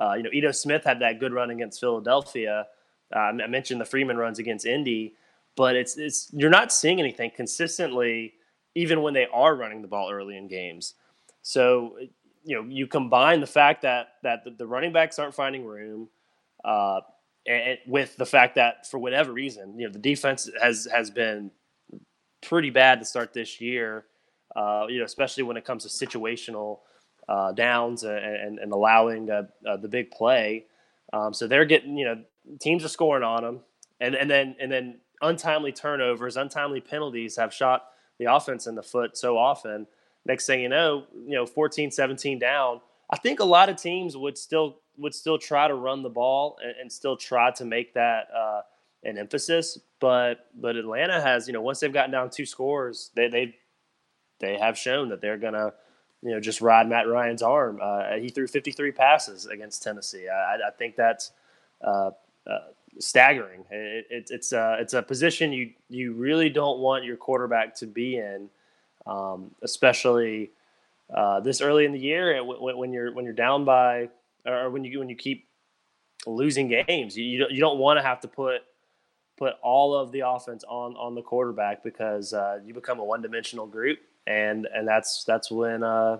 uh, 0.00 0.14
you 0.14 0.22
know, 0.22 0.30
Ito 0.32 0.50
Smith 0.52 0.84
had 0.84 1.00
that 1.00 1.20
good 1.20 1.32
run 1.32 1.50
against 1.50 1.80
Philadelphia. 1.80 2.66
Uh, 3.14 3.18
I 3.18 3.46
mentioned 3.46 3.80
the 3.80 3.84
Freeman 3.84 4.16
runs 4.16 4.38
against 4.38 4.66
Indy, 4.66 5.14
but 5.56 5.76
it's 5.76 5.96
it's 5.96 6.28
you're 6.32 6.50
not 6.50 6.72
seeing 6.72 7.00
anything 7.00 7.30
consistently, 7.34 8.34
even 8.74 9.02
when 9.02 9.14
they 9.14 9.26
are 9.32 9.54
running 9.54 9.82
the 9.82 9.88
ball 9.88 10.10
early 10.10 10.36
in 10.36 10.48
games. 10.48 10.94
So 11.42 11.96
you 12.44 12.56
know, 12.56 12.68
you 12.68 12.86
combine 12.86 13.40
the 13.40 13.46
fact 13.46 13.82
that 13.82 14.14
that 14.22 14.44
the, 14.44 14.50
the 14.50 14.66
running 14.66 14.92
backs 14.92 15.18
aren't 15.18 15.34
finding 15.34 15.64
room, 15.64 16.08
uh, 16.64 17.00
and 17.46 17.78
with 17.86 18.16
the 18.16 18.26
fact 18.26 18.54
that 18.54 18.86
for 18.90 18.98
whatever 18.98 19.32
reason, 19.32 19.78
you 19.78 19.86
know, 19.86 19.92
the 19.92 19.98
defense 19.98 20.48
has 20.60 20.88
has 20.92 21.10
been 21.10 21.50
pretty 22.42 22.70
bad 22.70 23.00
to 23.00 23.04
start 23.04 23.32
this 23.32 23.60
year. 23.60 24.04
Uh, 24.54 24.86
you 24.88 24.98
know, 24.98 25.04
especially 25.04 25.42
when 25.42 25.56
it 25.56 25.64
comes 25.64 25.84
to 25.84 26.06
situational 26.06 26.80
uh, 27.28 27.52
downs 27.52 28.04
and, 28.04 28.58
and 28.58 28.72
allowing 28.72 29.30
uh, 29.30 29.42
uh, 29.68 29.76
the 29.76 29.88
big 29.88 30.10
play. 30.10 30.66
Um, 31.12 31.34
so 31.34 31.46
they're 31.46 31.64
getting, 31.64 31.96
you 31.96 32.04
know, 32.04 32.22
teams 32.60 32.84
are 32.84 32.88
scoring 32.88 33.24
on 33.24 33.42
them, 33.42 33.60
and 34.00 34.14
and 34.14 34.30
then 34.30 34.56
and 34.60 34.70
then 34.70 35.00
untimely 35.22 35.72
turnovers, 35.72 36.36
untimely 36.36 36.80
penalties 36.80 37.36
have 37.36 37.52
shot 37.52 37.84
the 38.18 38.32
offense 38.32 38.66
in 38.66 38.74
the 38.74 38.82
foot 38.82 39.16
so 39.16 39.36
often. 39.36 39.86
Next 40.26 40.46
thing 40.46 40.60
you 40.60 40.68
know, 40.68 41.04
you 41.26 41.34
know, 41.34 41.46
14, 41.46 41.90
17 41.90 42.38
down. 42.38 42.80
I 43.10 43.16
think 43.16 43.40
a 43.40 43.44
lot 43.44 43.68
of 43.68 43.76
teams 43.76 44.16
would 44.16 44.38
still 44.38 44.78
would 44.96 45.14
still 45.14 45.38
try 45.38 45.66
to 45.68 45.74
run 45.74 46.02
the 46.02 46.08
ball 46.10 46.58
and, 46.62 46.74
and 46.82 46.92
still 46.92 47.16
try 47.16 47.50
to 47.52 47.64
make 47.64 47.94
that 47.94 48.28
uh, 48.34 48.62
an 49.02 49.18
emphasis. 49.18 49.78
But 50.00 50.46
but 50.54 50.76
Atlanta 50.76 51.20
has, 51.20 51.46
you 51.46 51.52
know, 51.52 51.62
once 51.62 51.80
they've 51.80 51.92
gotten 51.92 52.10
down 52.10 52.30
two 52.30 52.46
scores, 52.46 53.10
they 53.14 53.28
they 53.28 53.56
they 54.40 54.58
have 54.58 54.76
shown 54.78 55.08
that 55.10 55.20
they're 55.20 55.38
gonna 55.38 55.72
you 56.24 56.30
know, 56.30 56.40
just 56.40 56.62
ride 56.62 56.88
Matt 56.88 57.06
Ryan's 57.06 57.42
arm. 57.42 57.78
Uh, 57.82 58.14
he 58.14 58.30
threw 58.30 58.46
53 58.46 58.92
passes 58.92 59.44
against 59.44 59.82
Tennessee. 59.82 60.26
I, 60.26 60.54
I 60.54 60.70
think 60.70 60.96
that's 60.96 61.32
uh, 61.82 62.12
uh, 62.46 62.58
staggering. 62.98 63.66
It, 63.70 64.06
it, 64.08 64.30
it's 64.30 64.52
a, 64.52 64.78
it's 64.80 64.94
a 64.94 65.02
position 65.02 65.52
you 65.52 65.72
you 65.90 66.14
really 66.14 66.48
don't 66.48 66.78
want 66.78 67.04
your 67.04 67.18
quarterback 67.18 67.74
to 67.76 67.86
be 67.86 68.16
in, 68.16 68.48
um, 69.06 69.50
especially 69.60 70.50
uh, 71.12 71.40
this 71.40 71.60
early 71.60 71.84
in 71.84 71.92
the 71.92 71.98
year 71.98 72.42
when, 72.44 72.92
you're 72.92 73.12
when 73.12 73.24
you're 73.24 73.34
down 73.34 73.64
by 73.64 74.08
or 74.46 74.70
when 74.70 74.84
you 74.84 74.98
when 74.98 75.08
you 75.08 75.16
keep 75.16 75.48
losing 76.26 76.68
games. 76.68 77.16
You 77.16 77.24
you 77.24 77.38
don't, 77.38 77.50
you 77.50 77.60
don't 77.60 77.78
want 77.78 77.98
to 77.98 78.02
have 78.02 78.20
to 78.20 78.28
put 78.28 78.62
put 79.36 79.54
all 79.62 79.94
of 79.94 80.12
the 80.12 80.20
offense 80.20 80.64
on 80.68 80.94
on 80.96 81.14
the 81.14 81.22
quarterback 81.22 81.82
because 81.82 82.32
uh, 82.32 82.60
you 82.64 82.72
become 82.72 82.98
a 83.00 83.04
one 83.04 83.22
dimensional 83.22 83.66
group 83.66 83.98
and 84.26 84.66
and 84.74 84.86
that's 84.86 85.24
that's 85.24 85.50
when 85.50 85.82
uh, 85.82 86.18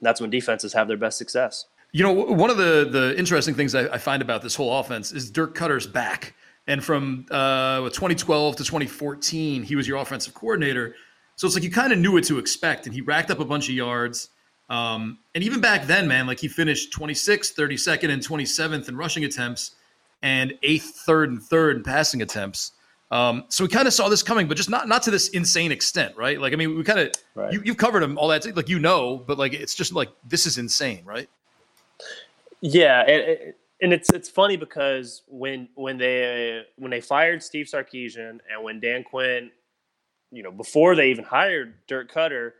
that's 0.00 0.20
when 0.20 0.30
defenses 0.30 0.72
have 0.72 0.88
their 0.88 0.96
best 0.96 1.18
success. 1.18 1.66
You 1.92 2.02
know, 2.02 2.12
one 2.12 2.50
of 2.50 2.56
the 2.56 2.88
the 2.90 3.18
interesting 3.18 3.54
things 3.54 3.74
I, 3.74 3.88
I 3.88 3.98
find 3.98 4.22
about 4.22 4.42
this 4.42 4.54
whole 4.54 4.78
offense 4.78 5.12
is 5.12 5.30
Dirk 5.30 5.54
Koetter's 5.54 5.86
back, 5.86 6.34
and 6.66 6.82
from 6.82 7.26
uh, 7.30 7.80
2012 7.90 8.56
to 8.56 8.64
2014, 8.64 9.62
he 9.62 9.76
was 9.76 9.86
your 9.86 9.98
offensive 9.98 10.34
coordinator. 10.34 10.94
So 11.36 11.46
it's 11.46 11.56
like 11.56 11.64
you 11.64 11.70
kind 11.70 11.92
of 11.92 11.98
knew 11.98 12.12
what 12.12 12.24
to 12.24 12.38
expect, 12.38 12.86
and 12.86 12.94
he 12.94 13.00
racked 13.00 13.30
up 13.30 13.40
a 13.40 13.44
bunch 13.44 13.68
of 13.68 13.74
yards. 13.74 14.28
Um, 14.70 15.18
and 15.34 15.42
even 15.44 15.60
back 15.60 15.86
then, 15.86 16.08
man, 16.08 16.26
like 16.26 16.38
he 16.38 16.48
finished 16.48 16.92
26th, 16.92 17.54
32nd, 17.54 18.10
and 18.10 18.22
27th 18.22 18.88
in 18.88 18.96
rushing 18.96 19.24
attempts, 19.24 19.72
and 20.22 20.54
eighth, 20.62 21.02
third, 21.04 21.30
and 21.30 21.42
third 21.42 21.76
in 21.76 21.82
passing 21.82 22.22
attempts. 22.22 22.72
Um, 23.10 23.44
so 23.48 23.64
we 23.64 23.68
kind 23.68 23.86
of 23.86 23.92
saw 23.92 24.08
this 24.08 24.22
coming, 24.22 24.48
but 24.48 24.56
just 24.56 24.70
not 24.70 24.88
not 24.88 25.02
to 25.02 25.10
this 25.10 25.28
insane 25.28 25.70
extent, 25.70 26.16
right? 26.16 26.40
Like, 26.40 26.54
I 26.54 26.56
mean, 26.56 26.74
we 26.74 26.82
kind 26.82 26.98
of 26.98 27.12
right. 27.34 27.52
you, 27.52 27.60
have 27.66 27.76
covered 27.76 28.02
them 28.02 28.16
all 28.16 28.28
that, 28.28 28.56
like 28.56 28.70
you 28.70 28.78
know, 28.78 29.22
but 29.26 29.38
like 29.38 29.52
it's 29.52 29.74
just 29.74 29.92
like 29.92 30.08
this 30.26 30.46
is 30.46 30.56
insane, 30.56 31.04
right? 31.04 31.28
Yeah, 32.62 33.02
and, 33.02 33.52
and 33.82 33.92
it's 33.92 34.10
it's 34.14 34.30
funny 34.30 34.56
because 34.56 35.22
when 35.26 35.68
when 35.74 35.98
they 35.98 36.62
when 36.76 36.90
they 36.90 37.02
fired 37.02 37.42
Steve 37.42 37.66
Sarkisian 37.66 38.38
and 38.50 38.64
when 38.64 38.80
Dan 38.80 39.04
Quinn, 39.04 39.50
you 40.32 40.42
know, 40.42 40.50
before 40.50 40.96
they 40.96 41.10
even 41.10 41.24
hired 41.24 41.74
Dirk 41.86 42.10
Koetter, 42.10 42.52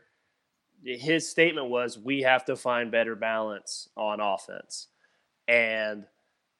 his 0.83 1.29
statement 1.29 1.67
was, 1.69 1.97
"We 1.97 2.21
have 2.21 2.45
to 2.45 2.55
find 2.55 2.91
better 2.91 3.15
balance 3.15 3.89
on 3.97 4.19
offense," 4.21 4.87
and 5.47 6.05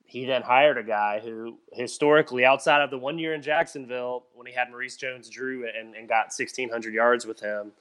he 0.06 0.26
then 0.26 0.42
hired 0.42 0.78
a 0.78 0.84
guy 0.84 1.20
who 1.20 1.60
historically 1.72 2.46
outside 2.46 2.82
of 2.82 2.92
the 2.92 2.98
one 2.98 3.18
year 3.18 3.34
in 3.34 3.42
jacksonville 3.42 4.26
when 4.36 4.46
he 4.46 4.54
had 4.54 4.70
maurice 4.70 4.98
jones 4.98 5.30
drew 5.30 5.66
and, 5.66 5.96
and 5.96 6.08
got 6.08 6.26
1600 6.26 6.94
yards 6.94 7.26
with 7.26 7.40
him 7.40 7.72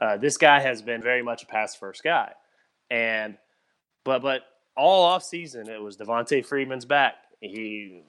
uh, 0.00 0.16
this 0.16 0.36
guy 0.36 0.60
has 0.60 0.80
been 0.80 1.02
very 1.02 1.22
much 1.22 1.42
a 1.42 1.46
pass 1.46 1.74
first 1.74 2.02
guy. 2.02 2.32
And 2.90 3.36
but 4.04 4.22
but 4.22 4.42
all 4.76 5.04
off 5.04 5.22
season 5.22 5.68
it 5.68 5.80
was 5.80 5.96
devonta 5.96 6.44
freeman's 6.44 6.84
back. 6.84 7.14
He 7.40 8.02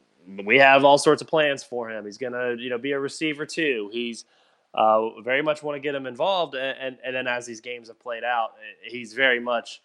we 0.45 0.57
have 0.57 0.85
all 0.85 0.97
sorts 0.97 1.21
of 1.21 1.27
plans 1.27 1.63
for 1.63 1.89
him. 1.89 2.05
He's 2.05 2.17
gonna 2.17 2.55
you 2.57 2.69
know 2.69 2.77
be 2.77 2.93
a 2.93 2.99
receiver 2.99 3.45
too. 3.45 3.89
He's 3.91 4.25
uh, 4.73 5.19
very 5.21 5.41
much 5.41 5.61
want 5.61 5.75
to 5.75 5.79
get 5.79 5.93
him 5.93 6.05
involved 6.05 6.55
and, 6.55 6.77
and, 6.79 6.97
and 7.03 7.15
then 7.15 7.27
as 7.27 7.45
these 7.45 7.61
games 7.61 7.87
have 7.87 7.99
played 7.99 8.23
out 8.23 8.51
he's 8.83 9.13
very 9.13 9.39
much 9.39 9.81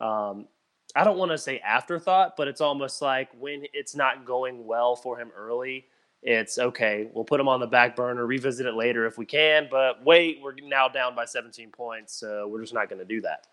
um, 0.00 0.46
I 0.94 1.04
don't 1.04 1.18
want 1.18 1.30
to 1.30 1.38
say 1.38 1.58
afterthought, 1.60 2.36
but 2.36 2.48
it's 2.48 2.60
almost 2.60 3.02
like 3.02 3.28
when 3.38 3.64
it's 3.72 3.94
not 3.94 4.24
going 4.24 4.66
well 4.66 4.96
for 4.96 5.18
him 5.18 5.30
early, 5.36 5.86
It's 6.22 6.58
okay, 6.58 7.08
we'll 7.12 7.24
put 7.24 7.38
him 7.38 7.48
on 7.48 7.60
the 7.60 7.66
back 7.66 7.94
burner, 7.94 8.26
revisit 8.26 8.66
it 8.66 8.74
later 8.74 9.06
if 9.06 9.18
we 9.18 9.26
can, 9.26 9.68
but 9.70 10.04
wait, 10.04 10.40
we're 10.42 10.54
now 10.62 10.88
down 10.88 11.14
by 11.14 11.24
17 11.24 11.70
points, 11.70 12.14
so 12.14 12.48
we're 12.48 12.60
just 12.60 12.74
not 12.74 12.88
going 12.88 12.98
to 12.98 13.04
do 13.04 13.20
that. 13.20 13.46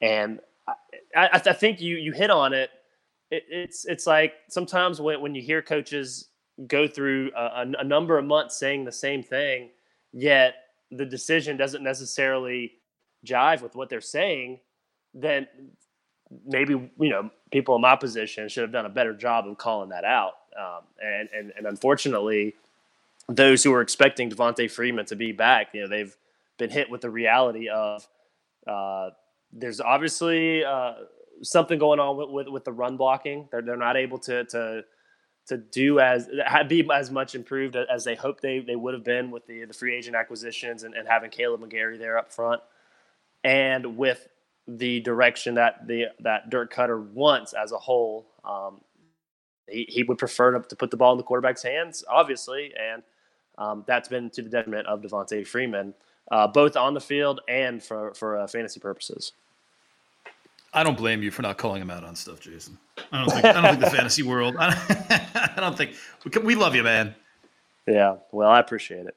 And 0.00 0.38
I, 0.68 0.74
I, 1.16 1.30
I, 1.32 1.52
think 1.52 1.80
you 1.80 1.96
you 1.96 2.12
hit 2.12 2.30
on 2.30 2.52
it. 2.52 2.70
it. 3.30 3.44
It's 3.48 3.86
it's 3.86 4.06
like 4.06 4.34
sometimes 4.48 5.00
when, 5.00 5.20
when 5.20 5.34
you 5.34 5.42
hear 5.42 5.62
coaches 5.62 6.28
go 6.68 6.86
through 6.86 7.32
a, 7.34 7.66
a 7.80 7.84
number 7.84 8.18
of 8.18 8.24
months 8.24 8.56
saying 8.56 8.84
the 8.84 8.92
same 8.92 9.22
thing, 9.22 9.70
yet 10.16 10.54
the 10.90 11.04
decision 11.04 11.56
doesn't 11.58 11.84
necessarily 11.84 12.72
jive 13.24 13.60
with 13.60 13.76
what 13.76 13.90
they're 13.90 14.00
saying, 14.00 14.60
then 15.12 15.46
maybe 16.44 16.72
you 16.72 17.08
know 17.08 17.30
people 17.52 17.76
in 17.76 17.82
my 17.82 17.94
position 17.96 18.48
should 18.48 18.62
have 18.62 18.72
done 18.72 18.86
a 18.86 18.90
better 18.90 19.12
job 19.12 19.46
of 19.46 19.58
calling 19.58 19.90
that 19.90 20.04
out. 20.04 20.32
Um, 20.58 20.84
and, 21.02 21.28
and 21.36 21.52
and 21.56 21.66
unfortunately, 21.66 22.54
those 23.28 23.62
who 23.62 23.70
were 23.70 23.82
expecting 23.82 24.30
Devonta 24.30 24.70
Freeman 24.70 25.04
to 25.06 25.16
be 25.16 25.32
back, 25.32 25.68
you 25.74 25.82
know, 25.82 25.88
they've 25.88 26.16
been 26.58 26.70
hit 26.70 26.90
with 26.90 27.02
the 27.02 27.10
reality 27.10 27.68
of 27.68 28.08
uh, 28.66 29.10
there's 29.52 29.82
obviously 29.82 30.64
uh, 30.64 30.94
something 31.42 31.78
going 31.78 32.00
on 32.00 32.16
with, 32.16 32.30
with, 32.30 32.48
with 32.48 32.64
the 32.64 32.72
run 32.72 32.96
blocking. 32.96 33.48
They're 33.50 33.60
they're 33.60 33.76
not 33.76 33.98
able 33.98 34.18
to 34.20 34.44
to 34.44 34.84
to 35.46 35.56
do 35.56 36.00
as 36.00 36.28
be 36.68 36.88
as 36.92 37.10
much 37.10 37.34
improved 37.34 37.76
as 37.76 38.04
they 38.04 38.14
hoped 38.14 38.42
they, 38.42 38.58
they 38.58 38.76
would 38.76 38.94
have 38.94 39.04
been 39.04 39.30
with 39.30 39.46
the 39.46 39.64
the 39.64 39.74
free 39.74 39.94
agent 39.94 40.16
acquisitions 40.16 40.82
and, 40.82 40.94
and 40.94 41.08
having 41.08 41.30
Kaleb 41.30 41.60
McGary 41.60 41.98
there 41.98 42.18
up 42.18 42.32
front, 42.32 42.60
and 43.44 43.96
with 43.96 44.28
the 44.68 45.00
direction 45.00 45.54
that 45.54 45.86
the 45.86 46.06
that 46.20 46.50
Dirk 46.50 46.72
Koetter 46.72 47.02
wants 47.12 47.52
as 47.52 47.72
a 47.72 47.78
whole. 47.78 48.26
Um, 48.44 48.80
he, 49.68 49.84
he 49.88 50.02
would 50.04 50.18
prefer 50.18 50.52
to, 50.52 50.60
to, 50.60 50.76
put 50.76 50.92
the 50.92 50.96
ball 50.96 51.10
in 51.10 51.18
the 51.18 51.24
quarterback's 51.24 51.64
hands, 51.64 52.04
obviously, 52.08 52.72
and 52.80 53.02
um, 53.58 53.82
that's 53.84 54.08
been 54.08 54.30
to 54.30 54.42
the 54.42 54.48
detriment 54.48 54.86
of 54.86 55.00
Devonta 55.00 55.44
Freeman, 55.44 55.92
uh, 56.30 56.46
both 56.46 56.76
on 56.76 56.94
the 56.94 57.00
field 57.00 57.40
and 57.48 57.82
for 57.82 58.14
for 58.14 58.38
uh, 58.38 58.46
fantasy 58.46 58.80
purposes. 58.80 59.32
I 60.76 60.82
don't 60.82 60.96
blame 60.96 61.22
you 61.22 61.30
for 61.30 61.40
not 61.40 61.56
calling 61.56 61.80
him 61.80 61.90
out 61.90 62.04
on 62.04 62.14
stuff, 62.14 62.38
Jason. 62.38 62.78
I 63.10 63.24
don't 63.24 63.30
think 63.30 63.44
I 63.46 63.52
don't 63.52 63.70
think 63.70 63.80
the 63.80 63.96
fantasy 63.96 64.22
world. 64.22 64.56
I 64.58 64.70
don't, 64.88 65.56
I 65.56 65.60
don't 65.60 65.76
think 65.76 65.94
we, 66.24 66.42
we 66.42 66.54
love 66.54 66.74
you, 66.74 66.82
man. 66.82 67.14
Yeah, 67.86 68.16
well, 68.30 68.50
I 68.50 68.60
appreciate 68.60 69.06
it. 69.06 69.16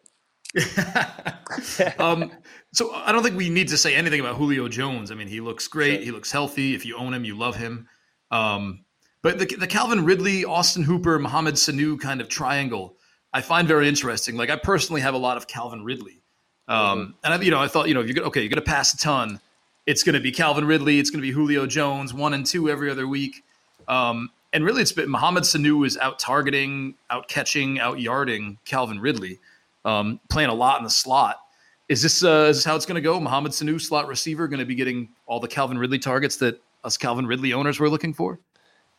um, 1.99 2.31
so 2.71 2.93
I 2.93 3.11
don't 3.11 3.23
think 3.23 3.35
we 3.35 3.49
need 3.49 3.67
to 3.67 3.77
say 3.77 3.93
anything 3.93 4.21
about 4.21 4.37
Julio 4.37 4.69
Jones. 4.69 5.11
I 5.11 5.15
mean, 5.15 5.27
he 5.27 5.41
looks 5.41 5.67
great. 5.67 5.95
Sure. 5.97 6.05
He 6.05 6.11
looks 6.11 6.31
healthy. 6.31 6.75
If 6.75 6.85
you 6.85 6.95
own 6.95 7.13
him, 7.13 7.25
you 7.25 7.37
love 7.37 7.57
him. 7.57 7.89
Um, 8.31 8.85
but 9.21 9.37
the, 9.37 9.45
the 9.45 9.67
Calvin 9.67 10.05
Ridley, 10.05 10.45
Austin 10.45 10.83
Hooper, 10.83 11.19
Mohamed 11.19 11.55
Sanu 11.55 11.99
kind 11.99 12.21
of 12.21 12.29
triangle, 12.29 12.95
I 13.33 13.41
find 13.41 13.67
very 13.67 13.89
interesting. 13.89 14.37
Like 14.37 14.49
I 14.49 14.55
personally 14.55 15.01
have 15.01 15.13
a 15.13 15.17
lot 15.17 15.35
of 15.35 15.45
Calvin 15.47 15.83
Ridley, 15.83 16.23
um, 16.69 16.77
mm-hmm. 16.77 17.11
and 17.25 17.33
I, 17.33 17.41
you 17.43 17.51
know, 17.51 17.59
I 17.59 17.67
thought, 17.67 17.89
you 17.89 17.93
know, 17.93 18.01
if 18.01 18.07
you're 18.07 18.25
okay, 18.27 18.39
you're 18.39 18.49
going 18.49 18.63
to 18.63 18.69
pass 18.69 18.93
a 18.93 18.97
ton. 18.97 19.41
It's 19.85 20.03
going 20.03 20.13
to 20.13 20.19
be 20.19 20.31
Calvin 20.31 20.65
Ridley. 20.65 20.99
It's 20.99 21.09
going 21.09 21.21
to 21.21 21.27
be 21.27 21.31
Julio 21.31 21.65
Jones, 21.65 22.13
one 22.13 22.33
and 22.33 22.45
two 22.45 22.69
every 22.69 22.89
other 22.89 23.07
week. 23.07 23.43
Um, 23.87 24.29
and 24.53 24.63
really, 24.63 24.81
it's 24.81 24.91
been 24.91 25.09
Mohamed 25.09 25.43
Sanu 25.43 25.85
is 25.85 25.97
out 25.97 26.19
targeting, 26.19 26.95
out 27.09 27.27
catching, 27.27 27.79
out 27.79 27.99
yarding 27.99 28.57
Calvin 28.65 28.99
Ridley 28.99 29.39
um, 29.85 30.19
playing 30.29 30.49
a 30.49 30.53
lot 30.53 30.77
in 30.79 30.83
the 30.83 30.89
slot. 30.89 31.39
Is 31.87 32.01
this, 32.01 32.23
uh, 32.23 32.47
is 32.49 32.57
this 32.57 32.65
how 32.65 32.75
it's 32.75 32.85
going 32.85 32.95
to 32.95 33.01
go? 33.01 33.19
Mohamed 33.19 33.51
Sanu, 33.51 33.81
slot 33.81 34.07
receiver, 34.07 34.47
going 34.47 34.59
to 34.59 34.65
be 34.65 34.75
getting 34.75 35.09
all 35.25 35.39
the 35.39 35.47
Calvin 35.47 35.77
Ridley 35.77 35.99
targets 35.99 36.37
that 36.37 36.61
us 36.83 36.97
Calvin 36.97 37.25
Ridley 37.25 37.53
owners 37.53 37.79
were 37.79 37.89
looking 37.89 38.13
for? 38.13 38.39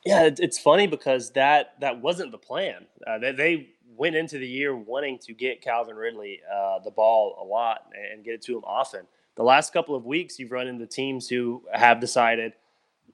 Yeah, 0.05 0.31
it's 0.39 0.59
funny 0.59 0.87
because 0.87 1.31
that 1.33 1.75
that 1.81 2.01
wasn't 2.01 2.33
the 2.33 2.39
plan. 2.39 2.87
Uh, 3.07 3.19
they, 3.19 3.33
they, 3.33 3.69
went 3.97 4.17
into 4.17 4.39
the 4.39 4.49
year 4.49 4.75
wanting 4.75 5.19
to 5.19 5.35
get 5.35 5.61
Calvin 5.61 5.95
Ridley 5.95 6.41
uh, 6.51 6.79
the 6.79 6.91
ball 6.91 7.37
a 7.39 7.45
lot 7.45 7.93
and 7.95 8.25
get 8.25 8.33
it 8.33 8.41
to 8.43 8.57
him 8.57 8.65
often. 8.65 9.07
The 9.41 9.47
last 9.47 9.73
couple 9.73 9.95
of 9.95 10.05
weeks, 10.05 10.39
you've 10.39 10.53
run 10.53 10.69
into 10.69 10.87
teams 10.87 11.27
who 11.27 11.63
have 11.73 11.99
decided 11.99 12.53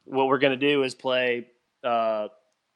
what 0.07 0.27
we're 0.27 0.41
going 0.41 0.59
to 0.59 0.69
do 0.69 0.83
is 0.83 0.93
play 0.93 1.47
uh, 1.85 2.27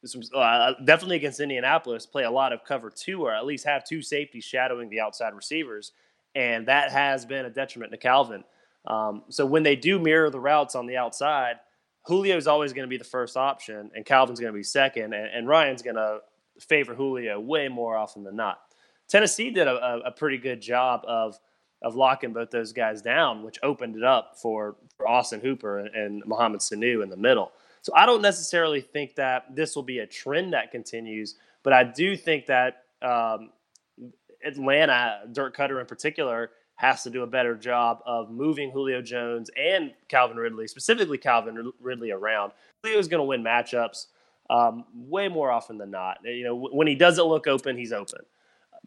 some, 0.04 0.22
uh, 0.32 0.74
definitely 0.84 1.16
against 1.16 1.40
Indianapolis, 1.40 2.06
play 2.06 2.22
a 2.22 2.30
lot 2.30 2.52
of 2.52 2.62
cover 2.62 2.90
two 2.90 3.24
or 3.24 3.34
at 3.34 3.44
least 3.44 3.66
have 3.66 3.82
two 3.82 4.02
safeties 4.02 4.44
shadowing 4.44 4.88
the 4.88 5.00
outside 5.00 5.34
receivers. 5.34 5.90
And 6.36 6.68
that 6.68 6.92
has 6.92 7.26
been 7.26 7.44
a 7.44 7.50
detriment 7.50 7.90
to 7.90 7.98
Calvin. 7.98 8.44
Um, 8.86 9.24
so 9.30 9.44
when 9.46 9.64
they 9.64 9.74
do 9.74 9.98
mirror 9.98 10.30
the 10.30 10.38
routes 10.38 10.76
on 10.76 10.86
the 10.86 10.96
outside, 10.96 11.56
Julio 12.04 12.36
is 12.36 12.46
always 12.46 12.72
going 12.72 12.86
to 12.86 12.88
be 12.88 12.98
the 12.98 13.02
first 13.02 13.36
option, 13.36 13.90
and 13.96 14.06
Calvin's 14.06 14.38
going 14.38 14.52
to 14.52 14.56
be 14.56 14.62
second, 14.62 15.12
and, 15.12 15.26
and 15.26 15.48
Ryan's 15.48 15.82
going 15.82 15.96
to 15.96 16.20
favor 16.60 16.94
Julio 16.94 17.40
way 17.40 17.66
more 17.66 17.96
often 17.96 18.22
than 18.22 18.36
not. 18.36 18.60
Tennessee 19.08 19.50
did 19.50 19.66
a, 19.66 20.02
a, 20.06 20.12
pretty 20.12 20.38
good 20.38 20.62
job 20.62 21.02
of 21.04 21.36
of 21.82 21.96
locking 21.96 22.32
both 22.32 22.50
those 22.50 22.72
guys 22.72 23.00
down, 23.00 23.42
which 23.42 23.58
opened 23.62 23.96
it 23.96 24.04
up 24.04 24.36
for, 24.40 24.76
for 24.96 25.08
Austin 25.08 25.40
Hooper 25.40 25.78
and, 25.78 26.22
Mohamed 26.26 26.60
Sanu 26.60 27.02
in 27.02 27.08
the 27.08 27.16
middle. 27.16 27.52
So 27.82 27.92
I 27.96 28.04
don't 28.04 28.20
necessarily 28.20 28.80
think 28.80 29.14
that 29.14 29.54
this 29.54 29.74
will 29.74 29.82
be 29.82 30.00
a 30.00 30.06
trend 30.06 30.52
that 30.52 30.70
continues, 30.70 31.36
but 31.62 31.72
I 31.72 31.84
do 31.84 32.16
think 32.16 32.46
that 32.46 32.84
um, 33.00 33.50
Atlanta, 34.44 35.20
Dirk 35.32 35.56
Koetter 35.56 35.80
in 35.80 35.86
particular, 35.86 36.50
has 36.76 37.02
to 37.02 37.10
do 37.10 37.22
a 37.22 37.26
better 37.26 37.54
job 37.54 38.00
of 38.06 38.30
moving 38.30 38.70
Julio 38.70 39.02
Jones 39.02 39.50
and 39.54 39.92
Calvin 40.08 40.38
Ridley, 40.38 40.66
specifically 40.66 41.18
Calvin 41.18 41.72
Ridley, 41.78 42.10
around. 42.10 42.52
Julio's 42.82 43.06
going 43.08 43.20
to 43.20 43.24
win 43.24 43.42
matchups 43.42 44.06
um, 44.48 44.84
way 44.94 45.28
more 45.28 45.50
often 45.50 45.76
than 45.76 45.90
not. 45.90 46.18
You 46.24 46.44
know, 46.44 46.68
when 46.72 46.86
he 46.86 46.94
doesn't 46.94 47.24
look 47.24 47.46
open, 47.46 47.76
he's 47.76 47.92
open. 47.92 48.20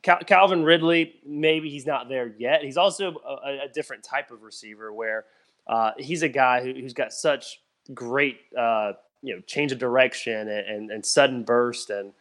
Cal- 0.03 0.19
Calvin 0.19 0.63
Ridley, 0.63 1.15
maybe 1.25 1.69
he's 1.69 1.85
not 1.85 2.09
there 2.09 2.33
yet. 2.37 2.63
He's 2.63 2.77
also 2.77 3.15
a, 3.25 3.65
a 3.65 3.67
different 3.73 4.03
type 4.03 4.31
of 4.31 4.43
receiver 4.43 4.93
where 4.93 5.25
uh, 5.67 5.91
he's 5.97 6.23
a 6.23 6.29
guy 6.29 6.61
who, 6.61 6.73
who's 6.73 6.93
got 6.93 7.13
such 7.13 7.61
great 7.93 8.39
uh, 8.57 8.93
you 9.21 9.33
know 9.33 9.41
change 9.47 9.71
of 9.71 9.79
direction 9.79 10.33
and, 10.33 10.49
and, 10.49 10.91
and 10.91 11.05
sudden 11.05 11.43
burst 11.43 11.89
and 11.89 12.11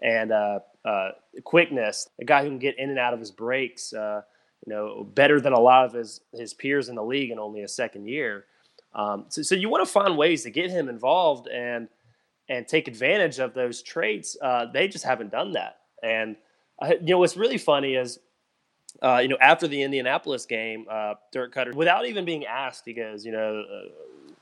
and 0.00 0.32
uh, 0.32 0.60
uh, 0.84 1.10
quickness. 1.44 2.08
A 2.20 2.24
guy 2.24 2.42
who 2.42 2.48
can 2.48 2.58
get 2.58 2.78
in 2.78 2.90
and 2.90 2.98
out 2.98 3.12
of 3.12 3.20
his 3.20 3.30
breaks, 3.30 3.92
uh, 3.92 4.22
you 4.66 4.72
know, 4.72 5.04
better 5.04 5.40
than 5.40 5.52
a 5.52 5.60
lot 5.60 5.84
of 5.84 5.92
his 5.92 6.20
his 6.32 6.54
peers 6.54 6.88
in 6.88 6.94
the 6.94 7.04
league 7.04 7.30
in 7.30 7.38
only 7.38 7.62
a 7.62 7.68
second 7.68 8.06
year. 8.06 8.46
Um, 8.94 9.26
so, 9.28 9.42
so 9.42 9.54
you 9.54 9.68
want 9.68 9.86
to 9.86 9.92
find 9.92 10.16
ways 10.16 10.42
to 10.44 10.50
get 10.50 10.70
him 10.70 10.88
involved 10.88 11.48
and 11.48 11.88
and 12.48 12.68
take 12.68 12.86
advantage 12.86 13.38
of 13.38 13.54
those 13.54 13.82
traits. 13.82 14.36
Uh, 14.40 14.66
they 14.72 14.86
just 14.86 15.04
haven't 15.04 15.30
done 15.30 15.52
that. 15.52 15.78
And 16.02 16.36
you 16.90 17.14
know 17.14 17.18
what's 17.18 17.36
really 17.36 17.58
funny 17.58 17.94
is 17.94 18.18
uh, 19.00 19.18
you 19.18 19.28
know, 19.28 19.38
after 19.40 19.66
the 19.66 19.82
Indianapolis 19.82 20.44
game, 20.46 20.86
uh, 20.90 21.14
Koetter, 21.34 21.74
without 21.74 22.06
even 22.06 22.24
being 22.24 22.44
asked, 22.44 22.82
he 22.84 22.92
goes, 22.92 23.24
you 23.24 23.32
know, 23.32 23.62
uh, 23.62 23.88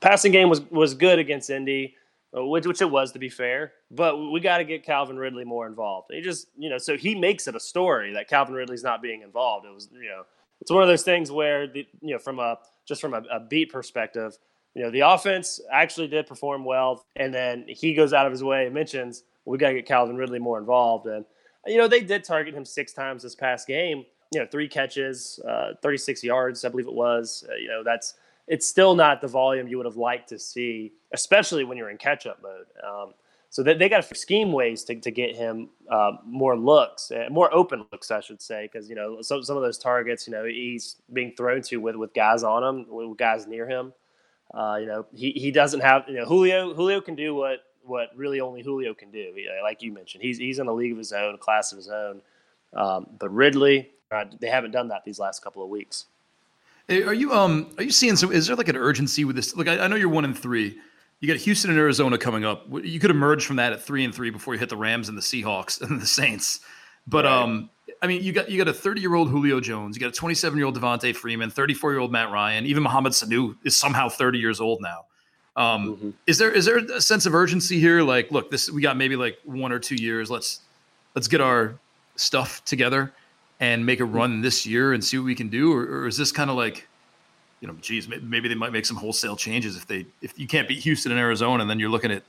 passing 0.01 0.31
game 0.31 0.49
was 0.49 0.61
was 0.69 0.93
good 0.93 1.19
against 1.19 1.49
Indy, 1.49 1.95
uh, 2.35 2.45
which 2.45 2.67
which 2.67 2.81
it 2.81 2.89
was 2.89 3.11
to 3.13 3.19
be 3.19 3.29
fair, 3.29 3.73
but 3.89 4.17
we 4.17 4.39
got 4.39 4.57
to 4.57 4.63
get 4.63 4.85
Calvin 4.85 5.17
Ridley 5.17 5.45
more 5.45 5.67
involved. 5.67 6.09
He 6.11 6.21
just, 6.21 6.47
you 6.57 6.69
know, 6.69 6.77
so 6.77 6.97
he 6.97 7.15
makes 7.15 7.47
it 7.47 7.55
a 7.55 7.59
story 7.59 8.13
that 8.13 8.27
Calvin 8.27 8.53
Ridley's 8.53 8.83
not 8.83 9.01
being 9.01 9.21
involved. 9.21 9.65
It 9.65 9.73
was, 9.73 9.89
you 9.91 10.09
know, 10.09 10.23
it's 10.59 10.71
one 10.71 10.83
of 10.83 10.89
those 10.89 11.03
things 11.03 11.31
where 11.31 11.67
the, 11.67 11.87
you 12.01 12.13
know, 12.13 12.19
from 12.19 12.39
a 12.39 12.57
just 12.85 13.01
from 13.01 13.13
a, 13.13 13.23
a 13.31 13.39
beat 13.39 13.71
perspective, 13.71 14.37
you 14.75 14.83
know, 14.83 14.91
the 14.91 15.01
offense 15.01 15.59
actually 15.71 16.07
did 16.07 16.27
perform 16.27 16.65
well, 16.65 17.05
and 17.15 17.33
then 17.33 17.65
he 17.67 17.93
goes 17.93 18.13
out 18.13 18.25
of 18.25 18.31
his 18.31 18.43
way 18.43 18.65
and 18.65 18.73
mentions 18.73 19.23
we 19.45 19.57
got 19.57 19.69
to 19.69 19.73
get 19.73 19.87
Calvin 19.87 20.17
Ridley 20.17 20.39
more 20.39 20.59
involved, 20.59 21.07
and 21.07 21.25
you 21.65 21.77
know 21.77 21.87
they 21.87 22.01
did 22.01 22.23
target 22.23 22.53
him 22.53 22.65
six 22.65 22.93
times 22.93 23.23
this 23.23 23.35
past 23.35 23.67
game. 23.67 24.05
You 24.33 24.39
know, 24.39 24.47
three 24.49 24.69
catches, 24.69 25.41
uh, 25.45 25.73
36 25.81 26.23
yards, 26.23 26.63
I 26.63 26.69
believe 26.69 26.87
it 26.87 26.93
was. 26.93 27.45
Uh, 27.49 27.55
you 27.55 27.67
know, 27.67 27.83
that's 27.83 28.13
it's 28.47 28.67
still 28.67 28.95
not 28.95 29.21
the 29.21 29.27
volume 29.27 29.67
you 29.67 29.77
would 29.77 29.85
have 29.85 29.97
liked 29.97 30.29
to 30.29 30.39
see, 30.39 30.93
especially 31.13 31.63
when 31.63 31.77
you're 31.77 31.89
in 31.89 31.97
catch 31.97 32.25
up 32.25 32.41
mode. 32.41 32.65
Um, 32.85 33.13
so 33.49 33.63
they, 33.63 33.73
they 33.73 33.89
got 33.89 34.03
to 34.03 34.15
scheme 34.15 34.53
ways 34.53 34.85
to, 34.85 34.95
to 34.95 35.11
get 35.11 35.35
him 35.35 35.69
uh, 35.89 36.13
more 36.25 36.57
looks, 36.57 37.11
uh, 37.11 37.27
more 37.29 37.53
open 37.53 37.85
looks, 37.91 38.09
I 38.09 38.21
should 38.21 38.41
say, 38.41 38.69
because 38.71 38.89
you 38.89 38.95
know 38.95 39.21
some 39.21 39.43
some 39.43 39.57
of 39.57 39.63
those 39.63 39.77
targets, 39.77 40.25
you 40.25 40.31
know, 40.31 40.45
he's 40.45 40.95
being 41.11 41.33
thrown 41.35 41.61
to 41.63 41.77
with 41.77 41.97
with 41.97 42.13
guys 42.13 42.43
on 42.43 42.63
him, 42.63 42.85
with 42.89 43.17
guys 43.17 43.47
near 43.47 43.67
him. 43.67 43.93
Uh, 44.53 44.77
you 44.79 44.85
know, 44.85 45.05
he, 45.13 45.31
he 45.31 45.51
doesn't 45.51 45.81
have 45.81 46.05
you 46.07 46.15
know 46.15 46.25
Julio. 46.25 46.73
Julio 46.73 47.01
can 47.01 47.15
do 47.15 47.35
what 47.35 47.59
what 47.91 48.09
really 48.15 48.39
only 48.39 48.63
Julio 48.63 48.93
can 48.93 49.11
do. 49.11 49.35
like 49.61 49.81
you 49.83 49.91
mentioned, 49.91 50.23
he's 50.23 50.37
he's 50.37 50.57
in 50.57 50.67
a 50.67 50.73
league 50.73 50.93
of 50.93 50.97
his 50.97 51.11
own, 51.11 51.35
a 51.35 51.37
class 51.37 51.71
of 51.71 51.77
his 51.77 51.89
own. 51.89 52.21
Um, 52.73 53.07
but 53.19 53.29
Ridley, 53.33 53.91
uh, 54.11 54.25
they 54.39 54.47
haven't 54.47 54.71
done 54.71 54.87
that 54.87 55.03
these 55.03 55.19
last 55.19 55.43
couple 55.43 55.61
of 55.61 55.69
weeks. 55.69 56.05
Are 56.89 57.13
you 57.13 57.33
um 57.33 57.73
are 57.77 57.83
you 57.83 57.91
seeing 57.91 58.15
some? 58.15 58.31
Is 58.31 58.47
there 58.47 58.55
like 58.55 58.69
an 58.69 58.77
urgency 58.77 59.25
with 59.25 59.35
this? 59.35 59.55
Look, 59.55 59.67
I, 59.67 59.79
I 59.79 59.87
know 59.87 59.95
you're 59.95 60.09
one 60.09 60.25
and 60.25 60.37
three. 60.37 60.77
You 61.19 61.27
got 61.27 61.37
Houston 61.37 61.69
and 61.69 61.79
Arizona 61.79 62.17
coming 62.17 62.43
up. 62.43 62.65
You 62.83 62.99
could 62.99 63.11
emerge 63.11 63.45
from 63.45 63.57
that 63.57 63.73
at 63.73 63.81
three 63.81 64.03
and 64.03 64.15
three 64.15 64.31
before 64.31 64.55
you 64.55 64.59
hit 64.59 64.69
the 64.69 64.77
Rams 64.77 65.07
and 65.07 65.17
the 65.17 65.21
Seahawks 65.21 65.79
and 65.81 66.01
the 66.01 66.07
Saints. 66.07 66.61
But 67.05 67.25
right. 67.25 67.43
um, 67.43 67.69
I 68.01 68.07
mean, 68.07 68.23
you 68.23 68.33
got 68.33 68.49
you 68.49 68.57
got 68.57 68.67
a 68.67 68.73
30 68.73 69.01
year 69.01 69.13
old 69.13 69.29
Julio 69.29 69.59
Jones, 69.59 69.95
you 69.95 69.99
got 69.99 70.09
a 70.09 70.17
27 70.17 70.57
year 70.57 70.65
old 70.65 70.77
Devonta 70.77 71.15
Freeman, 71.15 71.51
34 71.51 71.91
year 71.91 71.99
old 71.99 72.11
Matt 72.11 72.31
Ryan, 72.31 72.65
even 72.65 72.83
Mohamed 72.83 73.13
Sanu 73.13 73.55
is 73.63 73.75
somehow 73.75 74.09
30 74.09 74.39
years 74.39 74.59
old 74.59 74.79
now. 74.81 75.05
Um, 75.55 75.95
mm-hmm. 75.95 76.09
Is 76.27 76.37
there 76.37 76.51
is 76.51 76.65
there 76.65 76.77
a 76.77 77.01
sense 77.01 77.25
of 77.25 77.35
urgency 77.35 77.79
here? 77.79 78.01
Like, 78.01 78.31
look, 78.31 78.51
this 78.51 78.69
we 78.69 78.81
got 78.81 78.97
maybe 78.97 79.15
like 79.15 79.37
one 79.43 79.71
or 79.71 79.79
two 79.79 79.95
years. 79.95 80.31
Let's 80.31 80.61
let's 81.15 81.27
get 81.27 81.41
our 81.41 81.75
stuff 82.15 82.63
together 82.65 83.11
and 83.59 83.85
make 83.85 83.99
a 83.99 84.05
run 84.05 84.41
this 84.41 84.65
year 84.65 84.93
and 84.93 85.03
see 85.03 85.17
what 85.17 85.25
we 85.25 85.35
can 85.35 85.49
do, 85.49 85.71
or, 85.73 85.83
or 85.83 86.07
is 86.07 86.17
this 86.17 86.31
kind 86.31 86.49
of 86.49 86.55
like, 86.55 86.87
you 87.59 87.67
know, 87.67 87.75
geez, 87.79 88.07
maybe 88.07 88.49
they 88.49 88.55
might 88.55 88.71
make 88.71 88.85
some 88.85 88.97
wholesale 88.97 89.35
changes 89.35 89.77
if 89.77 89.85
they 89.87 90.05
if 90.21 90.37
you 90.39 90.47
can't 90.47 90.67
beat 90.67 90.79
Houston 90.79 91.11
and 91.11 91.19
Arizona, 91.19 91.61
and 91.61 91.69
then 91.69 91.79
you're 91.79 91.89
looking 91.89 92.11
at 92.11 92.23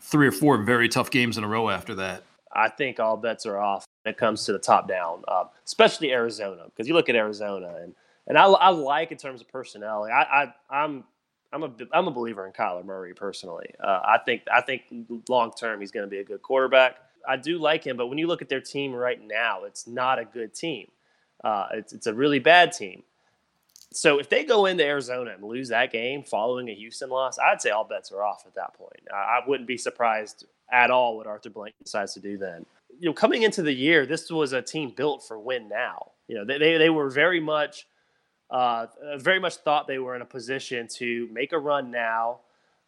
three 0.00 0.26
or 0.26 0.32
four 0.32 0.58
very 0.58 0.88
tough 0.88 1.10
games 1.10 1.36
in 1.36 1.44
a 1.44 1.48
row 1.48 1.68
after 1.68 1.94
that. 1.96 2.22
I 2.52 2.68
think 2.68 3.00
all 3.00 3.16
bets 3.16 3.44
are 3.44 3.58
off 3.58 3.84
when 4.04 4.12
it 4.12 4.18
comes 4.18 4.44
to 4.44 4.52
the 4.52 4.58
top 4.58 4.88
down, 4.88 5.22
uh, 5.28 5.44
especially 5.66 6.12
Arizona, 6.12 6.64
because 6.66 6.86
you 6.86 6.94
look 6.94 7.08
at 7.08 7.16
Arizona 7.16 7.74
and 7.82 7.94
and 8.26 8.36
I, 8.36 8.44
I 8.44 8.68
like 8.68 9.10
in 9.10 9.16
terms 9.16 9.40
of 9.40 9.48
personnel. 9.48 10.04
I, 10.04 10.08
I 10.10 10.54
I'm 10.70 11.04
I'm 11.52 11.62
a 11.62 11.72
I'm 11.92 12.08
a 12.08 12.10
believer 12.10 12.46
in 12.46 12.52
Kyler 12.52 12.84
Murray 12.84 13.14
personally. 13.14 13.70
Uh, 13.82 14.00
I 14.04 14.18
think 14.24 14.42
I 14.52 14.60
think 14.60 14.82
long 15.28 15.52
term 15.52 15.80
he's 15.80 15.90
going 15.90 16.04
to 16.04 16.10
be 16.10 16.18
a 16.18 16.24
good 16.24 16.42
quarterback. 16.42 16.96
I 17.26 17.36
do 17.36 17.58
like 17.58 17.84
him, 17.84 17.96
but 17.96 18.06
when 18.08 18.18
you 18.18 18.26
look 18.26 18.42
at 18.42 18.48
their 18.48 18.60
team 18.60 18.94
right 18.94 19.20
now, 19.20 19.64
it's 19.64 19.86
not 19.86 20.18
a 20.18 20.24
good 20.24 20.54
team. 20.54 20.88
Uh, 21.42 21.68
it's 21.72 21.92
it's 21.92 22.06
a 22.06 22.14
really 22.14 22.38
bad 22.38 22.72
team. 22.72 23.02
So 23.92 24.18
if 24.18 24.28
they 24.28 24.44
go 24.44 24.66
into 24.66 24.84
Arizona 24.84 25.32
and 25.32 25.42
lose 25.42 25.68
that 25.68 25.90
game 25.90 26.22
following 26.22 26.68
a 26.68 26.74
Houston 26.74 27.08
loss, 27.08 27.38
I'd 27.38 27.62
say 27.62 27.70
all 27.70 27.84
bets 27.84 28.12
are 28.12 28.22
off 28.22 28.44
at 28.46 28.54
that 28.54 28.74
point. 28.74 29.00
I, 29.12 29.16
I 29.16 29.40
wouldn't 29.46 29.66
be 29.66 29.78
surprised 29.78 30.44
at 30.70 30.90
all 30.90 31.16
what 31.16 31.26
Arthur 31.26 31.50
Blank 31.50 31.74
decides 31.82 32.12
to 32.14 32.20
do 32.20 32.36
then. 32.36 32.66
You 33.00 33.08
know, 33.08 33.14
coming 33.14 33.42
into 33.42 33.62
the 33.62 33.72
year, 33.72 34.04
this 34.04 34.30
was 34.30 34.52
a 34.52 34.60
team 34.60 34.92
built 34.94 35.26
for 35.26 35.38
win 35.38 35.68
now. 35.68 36.12
You 36.26 36.36
know, 36.36 36.44
they, 36.44 36.58
they, 36.58 36.76
they 36.76 36.90
were 36.90 37.08
very 37.08 37.40
much 37.40 37.86
uh, 38.50 38.86
very 39.18 39.38
much 39.38 39.56
thought 39.56 39.86
they 39.86 39.98
were 39.98 40.16
in 40.16 40.22
a 40.22 40.26
position 40.26 40.88
to 40.96 41.28
make 41.32 41.52
a 41.52 41.58
run 41.58 41.90
now. 41.90 42.40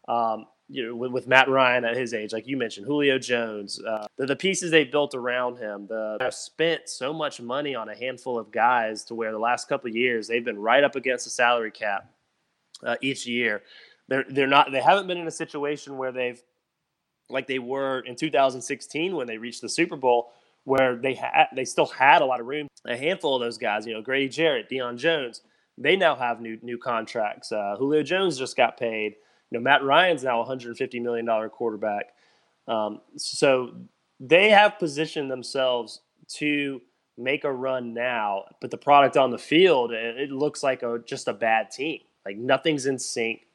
Um, 0.07 0.47
you 0.67 0.87
know, 0.87 0.95
with, 0.95 1.11
with, 1.11 1.27
Matt 1.27 1.49
Ryan 1.49 1.83
at 1.83 1.97
his 1.97 2.13
age, 2.13 2.31
like 2.31 2.47
you 2.47 2.55
mentioned, 2.55 2.87
Julio 2.87 3.19
Jones, 3.19 3.79
uh, 3.83 4.07
the, 4.17 4.25
the, 4.25 4.35
pieces 4.35 4.71
they 4.71 4.85
built 4.85 5.13
around 5.13 5.57
him, 5.57 5.85
the 5.87 6.17
have 6.21 6.33
spent 6.33 6.87
so 6.87 7.13
much 7.13 7.41
money 7.41 7.75
on 7.75 7.89
a 7.89 7.95
handful 7.95 8.39
of 8.39 8.51
guys 8.51 9.03
to 9.05 9.13
where 9.13 9.31
the 9.31 9.37
last 9.37 9.67
couple 9.67 9.89
of 9.89 9.95
years 9.95 10.27
they've 10.27 10.45
been 10.45 10.57
right 10.57 10.83
up 10.83 10.95
against 10.95 11.25
the 11.25 11.29
salary 11.29 11.71
cap 11.71 12.09
uh, 12.83 12.95
each 13.01 13.27
year. 13.27 13.61
They're 14.07 14.25
they're 14.29 14.47
not 14.47 14.71
they 14.71 14.81
haven't 14.81 15.07
been 15.07 15.17
in 15.17 15.27
a 15.27 15.31
situation 15.31 15.97
where 15.97 16.11
they've 16.11 16.41
like 17.29 17.47
they 17.47 17.59
were 17.59 17.99
in 17.99 18.15
2016 18.15 19.15
when 19.15 19.27
they 19.27 19.37
reached 19.37 19.61
the 19.61 19.69
Super 19.69 19.95
Bowl, 19.95 20.31
where 20.63 20.95
they 20.95 21.13
had 21.13 21.47
they 21.55 21.65
still 21.65 21.85
had 21.85 22.21
a 22.21 22.25
lot 22.25 22.39
of 22.39 22.47
room. 22.47 22.67
A 22.85 22.97
handful 22.97 23.35
of 23.35 23.41
those 23.41 23.57
guys, 23.57 23.85
you 23.85 23.93
know, 23.93 24.01
Grady 24.01 24.29
Jarrett, 24.29 24.69
Deion 24.69 24.97
Jones, 24.97 25.41
they 25.77 25.95
now 25.95 26.15
have 26.15 26.41
new 26.41 26.57
new 26.61 26.77
contracts. 26.77 27.51
Uh, 27.51 27.75
Julio 27.77 28.03
Jones 28.03 28.37
just 28.37 28.55
got 28.55 28.77
paid. 28.77 29.15
You 29.49 29.59
know, 29.59 29.63
Matt 29.63 29.83
Ryan's 29.83 30.23
now 30.23 30.35
a 30.35 30.39
150 30.39 30.99
million 30.99 31.25
dollar 31.25 31.49
quarterback. 31.49 32.13
Um, 32.67 33.01
so 33.17 33.73
they 34.19 34.49
have 34.49 34.79
positioned 34.79 35.29
themselves 35.29 36.01
to 36.35 36.81
make 37.17 37.43
a 37.43 37.51
run 37.51 37.93
now, 37.93 38.45
but 38.61 38.71
the 38.71 38.77
product 38.77 39.17
on 39.17 39.31
the 39.31 39.37
field 39.37 39.91
it, 39.91 40.17
it 40.17 40.31
looks 40.31 40.63
like 40.63 40.83
a, 40.83 40.99
just 41.05 41.27
a 41.27 41.33
bad 41.33 41.71
team. 41.71 41.99
Like 42.25 42.37
nothing's 42.37 42.85
in 42.85 42.99
sync. 42.99 43.47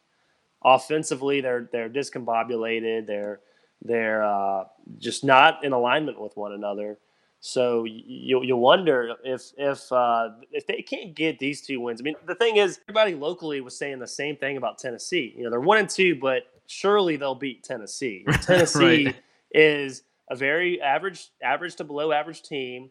Offensively, 0.64 1.40
they're 1.40 1.68
they're 1.70 1.88
discombobulated. 1.88 3.06
They're 3.06 3.40
they're 3.82 4.24
uh, 4.24 4.64
just 4.98 5.24
not 5.24 5.64
in 5.64 5.72
alignment 5.72 6.20
with 6.20 6.36
one 6.36 6.52
another. 6.52 6.98
So 7.46 7.84
you 7.84 8.42
you 8.42 8.56
wonder 8.56 9.14
if 9.22 9.52
if 9.56 9.92
uh, 9.92 10.30
if 10.50 10.66
they 10.66 10.82
can't 10.82 11.14
get 11.14 11.38
these 11.38 11.62
two 11.62 11.78
wins. 11.78 12.00
I 12.00 12.02
mean, 12.02 12.16
the 12.26 12.34
thing 12.34 12.56
is, 12.56 12.80
everybody 12.88 13.14
locally 13.14 13.60
was 13.60 13.78
saying 13.78 14.00
the 14.00 14.08
same 14.08 14.34
thing 14.34 14.56
about 14.56 14.78
Tennessee. 14.78 15.32
You 15.36 15.44
know, 15.44 15.50
they're 15.50 15.60
one 15.60 15.78
and 15.78 15.88
two, 15.88 16.16
but 16.16 16.42
surely 16.66 17.14
they'll 17.14 17.36
beat 17.36 17.62
Tennessee. 17.62 18.24
Tennessee 18.42 19.06
right. 19.06 19.16
is 19.52 20.02
a 20.28 20.34
very 20.34 20.82
average 20.82 21.28
average 21.40 21.76
to 21.76 21.84
below 21.84 22.10
average 22.10 22.42
team. 22.42 22.90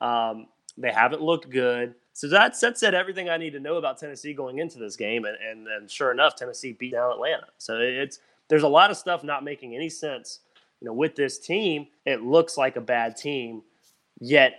Um, 0.00 0.46
they 0.78 0.92
haven't 0.92 1.20
looked 1.20 1.50
good. 1.50 1.96
So 2.12 2.28
that, 2.28 2.58
that 2.60 2.78
said 2.78 2.94
everything 2.94 3.28
I 3.28 3.38
need 3.38 3.54
to 3.54 3.60
know 3.60 3.74
about 3.74 3.98
Tennessee 3.98 4.34
going 4.34 4.60
into 4.60 4.78
this 4.78 4.94
game, 4.94 5.24
and, 5.24 5.36
and, 5.36 5.66
and 5.66 5.90
sure 5.90 6.12
enough, 6.12 6.36
Tennessee 6.36 6.76
beat 6.78 6.92
down 6.92 7.10
Atlanta. 7.10 7.48
So 7.58 7.78
it's 7.80 8.20
there's 8.46 8.62
a 8.62 8.68
lot 8.68 8.92
of 8.92 8.96
stuff 8.96 9.24
not 9.24 9.42
making 9.42 9.74
any 9.74 9.88
sense. 9.88 10.40
You 10.80 10.86
know, 10.86 10.92
with 10.92 11.16
this 11.16 11.40
team, 11.40 11.88
it 12.04 12.22
looks 12.22 12.56
like 12.56 12.76
a 12.76 12.80
bad 12.80 13.16
team 13.16 13.62
Yet 14.18 14.54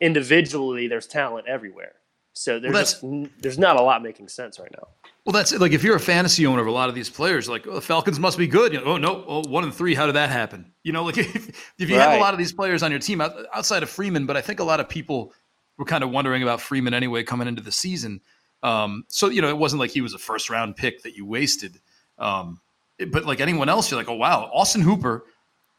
individually, 0.00 0.88
there's 0.88 1.06
talent 1.06 1.46
everywhere. 1.48 1.92
So 2.32 2.60
there's 2.60 3.00
well, 3.02 3.22
just, 3.22 3.42
there's 3.42 3.58
not 3.58 3.76
a 3.76 3.82
lot 3.82 4.02
making 4.02 4.28
sense 4.28 4.58
right 4.58 4.70
now. 4.70 4.88
Well, 5.24 5.32
that's 5.32 5.52
like 5.58 5.72
if 5.72 5.82
you're 5.82 5.96
a 5.96 6.00
fantasy 6.00 6.46
owner 6.46 6.60
of 6.60 6.66
a 6.66 6.70
lot 6.70 6.88
of 6.90 6.94
these 6.94 7.08
players, 7.08 7.48
like 7.48 7.66
oh, 7.66 7.74
the 7.74 7.80
Falcons 7.80 8.20
must 8.20 8.36
be 8.36 8.46
good. 8.46 8.74
You 8.74 8.80
know, 8.80 8.84
oh 8.84 8.96
no, 8.98 9.24
oh, 9.26 9.48
one 9.48 9.64
and 9.64 9.74
three. 9.74 9.94
How 9.94 10.06
did 10.06 10.16
that 10.16 10.30
happen? 10.30 10.70
You 10.82 10.92
know, 10.92 11.02
like 11.02 11.16
if, 11.18 11.72
if 11.78 11.88
you 11.88 11.96
right. 11.96 12.10
have 12.10 12.18
a 12.18 12.20
lot 12.20 12.34
of 12.34 12.38
these 12.38 12.52
players 12.52 12.82
on 12.82 12.90
your 12.90 13.00
team 13.00 13.20
outside 13.20 13.82
of 13.82 13.88
Freeman, 13.88 14.26
but 14.26 14.36
I 14.36 14.42
think 14.42 14.60
a 14.60 14.64
lot 14.64 14.80
of 14.80 14.88
people 14.88 15.32
were 15.78 15.86
kind 15.86 16.04
of 16.04 16.10
wondering 16.10 16.42
about 16.42 16.60
Freeman 16.60 16.94
anyway 16.94 17.22
coming 17.22 17.48
into 17.48 17.62
the 17.62 17.72
season. 17.72 18.20
Um, 18.62 19.04
so 19.08 19.28
you 19.28 19.40
know, 19.40 19.48
it 19.48 19.56
wasn't 19.56 19.80
like 19.80 19.90
he 19.90 20.02
was 20.02 20.12
a 20.12 20.18
first 20.18 20.50
round 20.50 20.76
pick 20.76 21.02
that 21.04 21.16
you 21.16 21.24
wasted. 21.24 21.80
Um, 22.18 22.60
but 23.08 23.24
like 23.24 23.40
anyone 23.40 23.70
else, 23.70 23.90
you're 23.90 23.98
like, 23.98 24.08
oh 24.08 24.14
wow, 24.14 24.50
Austin 24.52 24.82
Hooper 24.82 25.24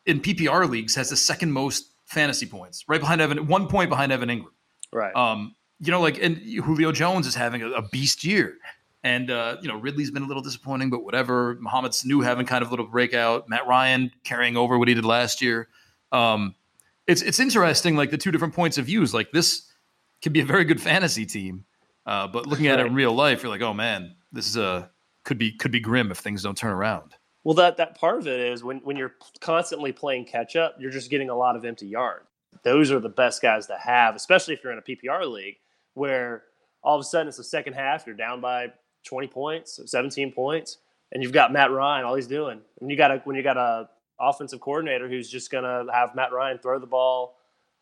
in 0.08 0.22
PPR 0.22 0.68
leagues 0.68 0.96
has 0.96 1.12
the 1.12 1.18
second 1.18 1.52
most 1.52 1.92
fantasy 2.08 2.46
points, 2.46 2.84
right 2.88 3.00
behind 3.00 3.22
Evan, 3.22 3.48
one 3.48 3.68
point 3.68 3.90
behind 3.90 4.12
Evan 4.12 4.30
Engram. 4.30 4.48
Right. 4.92 5.16
Um, 5.16 5.56
you 5.80 5.92
know, 5.92 6.02
like, 6.02 6.22
and 6.22 6.38
Julio 6.38 6.92
Jones 6.92 7.28
is 7.28 7.36
having 7.36 7.62
a, 7.62 7.70
a 7.70 7.88
beast 7.90 8.24
year. 8.24 8.56
And, 9.04 9.30
uh, 9.30 9.58
you 9.62 9.68
know, 9.68 9.80
Ridley's 9.80 10.12
been 10.12 10.24
a 10.24 10.28
little 10.28 10.42
disappointing, 10.42 10.90
but 10.90 11.04
whatever. 11.04 11.58
Mohamed 11.62 11.92
Sanu 11.92 12.24
having 12.24 12.46
kind 12.46 12.62
of 12.62 12.70
a 12.70 12.72
little 12.72 12.88
breakout. 12.88 13.48
Matt 13.48 13.68
Ryan 13.68 14.12
carrying 14.24 14.58
over 14.58 14.78
what 14.78 14.88
he 14.88 14.96
did 14.96 15.06
last 15.06 15.42
year. 15.42 15.68
Um, 16.12 16.56
it's, 17.06 17.22
it's 17.22 17.40
interesting, 17.40 17.96
like 17.96 18.10
the 18.10 18.18
two 18.18 18.32
different 18.32 18.56
points 18.56 18.78
of 18.78 18.86
views. 18.86 19.14
Like 19.14 19.32
this 19.32 19.72
could 20.24 20.34
be 20.34 20.42
a 20.42 20.46
very 20.46 20.66
good 20.66 20.82
fantasy 20.82 21.26
team. 21.26 21.66
Uh, 22.06 22.28
but 22.28 22.48
looking 22.48 22.68
at 22.68 22.80
it 22.80 22.86
in 22.88 22.96
real 22.96 23.14
life, 23.14 23.44
you're 23.44 23.52
like, 23.52 23.62
oh 23.62 23.74
man, 23.74 24.16
this 24.32 24.48
is 24.48 24.58
a 24.58 24.90
could 25.26 25.38
be 25.38 25.52
could 25.52 25.72
be 25.72 25.82
grim 25.82 26.10
if 26.10 26.18
things 26.18 26.42
don't 26.42 26.58
turn 26.58 26.72
around. 26.72 27.17
Well, 27.48 27.54
that 27.54 27.78
that 27.78 27.96
part 27.96 28.20
of 28.20 28.28
it 28.28 28.42
is 28.42 28.62
when 28.62 28.80
when 28.80 28.98
you're 28.98 29.16
constantly 29.40 29.94
playing 29.94 30.26
catch 30.26 30.58
up, 30.58 30.76
you're 30.82 30.92
just 30.92 31.10
getting 31.10 31.30
a 31.30 31.34
lot 31.34 31.56
of 31.56 31.64
empty 31.64 31.88
yards. 31.88 32.26
Those 32.64 32.92
are 32.92 33.00
the 33.00 33.08
best 33.08 33.42
guys 33.42 33.68
to 33.68 33.78
have, 33.78 34.18
especially 34.18 34.54
if 34.54 34.62
you're 34.62 34.74
in 34.74 34.80
a 34.80 34.82
PPR 34.82 35.32
league 35.32 35.56
where 35.94 36.44
all 36.84 36.98
of 36.98 37.00
a 37.00 37.06
sudden 37.06 37.30
it's 37.30 37.38
the 37.38 37.46
second 37.46 37.72
half, 37.72 38.06
you're 38.06 38.18
down 38.18 38.42
by 38.42 38.74
20 39.06 39.28
points, 39.28 39.80
17 39.86 40.34
points, 40.34 40.80
and 41.14 41.24
you've 41.24 41.32
got 41.32 41.54
Matt 41.54 41.72
Ryan. 41.72 42.04
All 42.04 42.16
he's 42.16 42.28
doing 42.28 42.60
when 42.80 42.90
you 42.90 42.98
got 42.98 43.12
a 43.12 43.22
when 43.24 43.38
you 43.38 43.44
got 43.44 43.56
a 43.56 43.88
offensive 44.20 44.60
coordinator 44.60 45.08
who's 45.08 45.30
just 45.30 45.50
gonna 45.50 45.86
have 45.94 46.16
Matt 46.16 46.34
Ryan 46.34 46.58
throw 46.58 46.80
the 46.80 46.86
ball, 46.86 47.38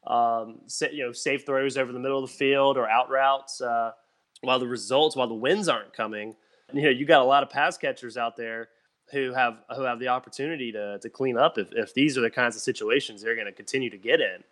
um, 0.05 0.59
you 0.91 1.07
know, 1.07 1.11
safe 1.11 1.43
throws 1.43 1.75
over 1.75 1.91
the 1.91 1.97
middle 1.97 2.23
of 2.23 2.29
the 2.29 2.37
field 2.37 2.77
or 2.77 2.87
out 2.87 3.09
routes. 3.09 3.61
Uh, 3.61 3.93
while 4.41 4.59
the 4.59 4.67
results, 4.67 5.15
while 5.15 5.27
the 5.27 5.33
wins 5.33 5.67
aren't 5.67 5.91
coming, 5.91 6.35
you 6.71 6.83
know, 6.83 6.89
you 6.91 7.07
got 7.07 7.21
a 7.21 7.25
lot 7.25 7.41
of 7.41 7.49
pass 7.49 7.79
catchers 7.79 8.15
out 8.15 8.37
there 8.37 8.69
who 9.11 9.33
have 9.33 9.57
who 9.75 9.83
have 9.83 9.99
the 9.99 10.07
opportunity 10.07 10.71
to 10.71 10.99
to 10.99 11.09
clean 11.09 11.37
up 11.37 11.57
if, 11.57 11.69
if 11.73 11.93
these 11.93 12.17
are 12.17 12.21
the 12.21 12.29
kinds 12.29 12.55
of 12.55 12.61
situations 12.61 13.21
they're 13.21 13.35
going 13.35 13.47
to 13.47 13.53
continue 13.53 13.89
to 13.89 13.97
get 13.97 14.19
in, 14.21 14.43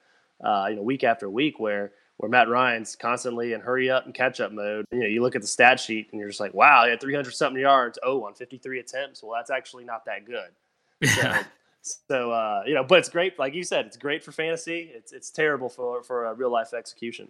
uh, 0.46 0.68
you 0.70 0.76
know, 0.76 0.82
week 0.82 1.04
after 1.04 1.30
week 1.30 1.60
where 1.60 1.92
where 2.18 2.30
Matt 2.30 2.48
Ryan's 2.48 2.96
constantly 2.96 3.54
in 3.54 3.62
hurry 3.62 3.89
up 3.89 4.06
and 4.06 4.13
catch 4.13 4.39
up 4.39 4.52
mode. 4.52 4.86
You 4.92 5.00
know, 5.00 5.08
you 5.08 5.22
look 5.22 5.36
at 5.36 5.42
the 5.42 5.48
stat 5.48 5.80
sheet 5.80 6.10
and 6.12 6.20
you're 6.20 6.30
just 6.30 6.39
like, 6.39 6.54
wow, 6.54 6.84
he 6.84 6.92
had 6.92 7.02
300 7.02 7.34
something 7.34 7.62
yards. 7.62 7.98
Oh, 8.04 8.26
on 8.26 8.36
53 8.36 8.80
attempts. 8.80 9.24
Well, 9.24 9.34
that's 9.36 9.50
actually 9.50 9.86
not 9.86 10.06
that 10.06 10.26
good. 10.26 10.50
Yeah. 11.18 11.44
So, 11.82 11.96
so 12.08 12.32
uh, 12.32 12.63
you 12.66 12.76
know, 12.76 12.84
but 12.84 13.00
it's 13.00 13.10
great. 13.10 13.38
Like 13.38 13.54
you 13.54 13.63
said, 13.63 13.86
it's 13.86 13.98
great 13.98 14.24
for 14.24 14.32
fantasy. 14.32 14.92
It's 14.94 15.12
it's 15.12 15.32
terrible 15.32 15.68
for 15.68 16.02
for 16.04 16.26
a 16.26 16.34
real 16.34 16.52
life 16.52 16.74
execution. 16.74 17.30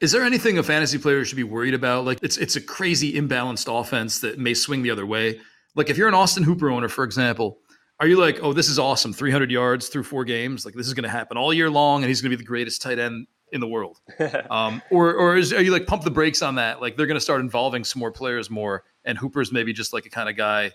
Is 0.00 0.12
there 0.12 0.22
anything 0.22 0.58
a 0.58 0.62
fantasy 0.62 0.98
player 0.98 1.24
should 1.24 1.36
be 1.36 1.42
worried 1.42 1.74
about? 1.74 2.04
Like 2.04 2.18
it's 2.22 2.36
it's 2.36 2.54
a 2.54 2.60
crazy 2.60 3.14
imbalanced 3.14 3.66
offense 3.68 4.20
that 4.20 4.38
may 4.38 4.54
swing 4.54 4.82
the 4.82 4.90
other 4.90 5.06
way. 5.06 5.40
Like 5.74 5.90
if 5.90 5.96
you're 5.96 6.08
an 6.08 6.14
Austin 6.14 6.42
Hooper 6.42 6.70
owner, 6.70 6.88
for 6.88 7.04
example, 7.04 7.58
are 8.00 8.06
you 8.06 8.18
like, 8.18 8.40
oh, 8.42 8.52
this 8.52 8.68
is 8.68 8.78
awesome, 8.78 9.12
300 9.12 9.50
yards 9.50 9.88
through 9.88 10.02
four 10.02 10.24
games, 10.24 10.64
like 10.64 10.74
this 10.74 10.86
is 10.86 10.94
going 10.94 11.04
to 11.04 11.08
happen 11.08 11.36
all 11.36 11.54
year 11.54 11.70
long, 11.70 12.02
and 12.02 12.08
he's 12.08 12.20
going 12.20 12.30
to 12.30 12.36
be 12.36 12.42
the 12.42 12.46
greatest 12.46 12.82
tight 12.82 12.98
end 12.98 13.26
in 13.52 13.60
the 13.60 13.68
world? 13.68 14.00
um, 14.50 14.82
or 14.90 15.14
or 15.14 15.36
is, 15.36 15.52
are 15.52 15.62
you 15.62 15.70
like 15.70 15.86
pump 15.86 16.02
the 16.02 16.10
brakes 16.10 16.42
on 16.42 16.56
that? 16.56 16.80
Like 16.80 16.96
they're 16.96 17.06
going 17.06 17.16
to 17.16 17.20
start 17.20 17.40
involving 17.40 17.84
some 17.84 18.00
more 18.00 18.10
players 18.10 18.50
more, 18.50 18.84
and 19.04 19.16
Hooper's 19.16 19.52
maybe 19.52 19.72
just 19.72 19.92
like 19.92 20.06
a 20.06 20.10
kind 20.10 20.28
of 20.28 20.36
guy. 20.36 20.72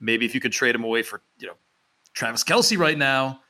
Maybe 0.00 0.26
if 0.26 0.34
you 0.34 0.40
could 0.40 0.52
trade 0.52 0.74
him 0.74 0.84
away 0.84 1.02
for 1.02 1.22
you 1.38 1.46
know 1.46 1.54
Travis 2.14 2.42
Kelce 2.42 2.76
right 2.76 2.98
now, 2.98 3.40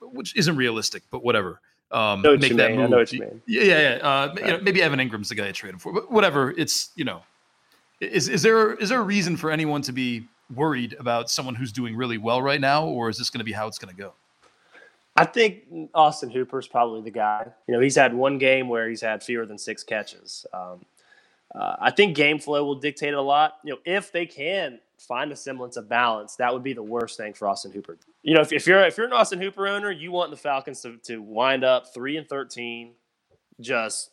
which 0.00 0.34
isn't 0.36 0.56
realistic, 0.56 1.02
but 1.10 1.22
whatever. 1.22 1.60
Um, 1.90 2.22
make 2.22 2.40
that 2.56 2.70
mean. 2.70 2.76
move. 2.76 2.86
I 2.86 2.88
know 2.88 2.96
what 2.96 3.12
you 3.12 3.20
mean. 3.20 3.42
Yeah, 3.46 3.62
yeah. 3.62 3.80
yeah. 3.80 4.08
Uh, 4.08 4.34
you 4.36 4.46
know, 4.46 4.60
maybe 4.62 4.82
Evan 4.82 4.98
Engram's 4.98 5.28
the 5.28 5.34
guy 5.34 5.48
I 5.48 5.52
trade 5.52 5.74
him 5.74 5.78
for, 5.78 5.92
but 5.92 6.10
whatever. 6.10 6.52
It's 6.56 6.90
you 6.96 7.04
know 7.04 7.22
is 8.12 8.28
is 8.28 8.42
there 8.42 8.74
is 8.74 8.88
there 8.88 9.00
a 9.00 9.04
reason 9.04 9.36
for 9.36 9.50
anyone 9.50 9.82
to 9.82 9.92
be 9.92 10.26
worried 10.54 10.96
about 10.98 11.30
someone 11.30 11.54
who's 11.54 11.72
doing 11.72 11.96
really 11.96 12.18
well 12.18 12.42
right 12.42 12.60
now, 12.60 12.86
or 12.86 13.08
is 13.08 13.18
this 13.18 13.30
going 13.30 13.38
to 13.40 13.44
be 13.44 13.52
how 13.52 13.66
it's 13.66 13.78
going 13.78 13.94
to 13.94 14.00
go? 14.00 14.12
I 15.16 15.24
think 15.24 15.62
Austin 15.94 16.30
Hooper's 16.30 16.66
probably 16.66 17.02
the 17.02 17.10
guy. 17.10 17.46
You 17.68 17.74
know, 17.74 17.80
he's 17.80 17.94
had 17.94 18.12
one 18.12 18.38
game 18.38 18.68
where 18.68 18.88
he's 18.88 19.00
had 19.00 19.22
fewer 19.22 19.46
than 19.46 19.58
six 19.58 19.84
catches. 19.84 20.44
Um, 20.52 20.84
uh, 21.54 21.76
I 21.80 21.90
think 21.92 22.16
game 22.16 22.40
flow 22.40 22.64
will 22.64 22.74
dictate 22.74 23.10
it 23.10 23.16
a 23.16 23.22
lot. 23.22 23.58
You 23.62 23.74
know, 23.74 23.78
if 23.84 24.10
they 24.10 24.26
can 24.26 24.80
find 24.98 25.30
a 25.30 25.36
semblance 25.36 25.76
of 25.76 25.88
balance, 25.88 26.34
that 26.36 26.52
would 26.52 26.64
be 26.64 26.72
the 26.72 26.82
worst 26.82 27.16
thing 27.16 27.32
for 27.32 27.46
Austin 27.46 27.70
Hooper. 27.70 27.96
You 28.22 28.34
know, 28.34 28.40
if, 28.40 28.52
if 28.52 28.66
you're 28.66 28.84
if 28.84 28.96
you're 28.96 29.06
an 29.06 29.12
Austin 29.12 29.40
Hooper 29.40 29.68
owner, 29.68 29.92
you 29.92 30.10
want 30.10 30.32
the 30.32 30.36
Falcons 30.36 30.80
to, 30.82 30.96
to 31.04 31.22
wind 31.22 31.62
up 31.62 31.94
three 31.94 32.16
and 32.16 32.28
thirteen, 32.28 32.92
just 33.60 34.10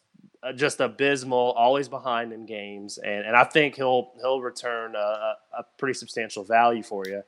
just 0.56 0.80
abysmal, 0.80 1.52
always 1.52 1.88
behind 1.88 2.34
in 2.34 2.46
games, 2.46 2.98
and 2.98 3.26
and 3.26 3.36
I 3.36 3.44
think 3.44 3.76
he'll 3.76 4.12
he'll 4.22 4.42
return 4.42 4.96
a, 4.96 5.36
a 5.58 5.64
pretty 5.78 5.94
substantial 5.94 6.44
value 6.44 6.84
for 6.84 7.08
you 7.08 7.24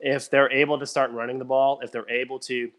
if 0.00 0.30
they're 0.30 0.50
able 0.50 0.78
to 0.78 0.86
start 0.86 1.10
running 1.12 1.38
the 1.38 1.44
ball, 1.44 1.80
if 1.82 1.92
they're 1.92 2.08
able 2.10 2.38
to 2.40 2.70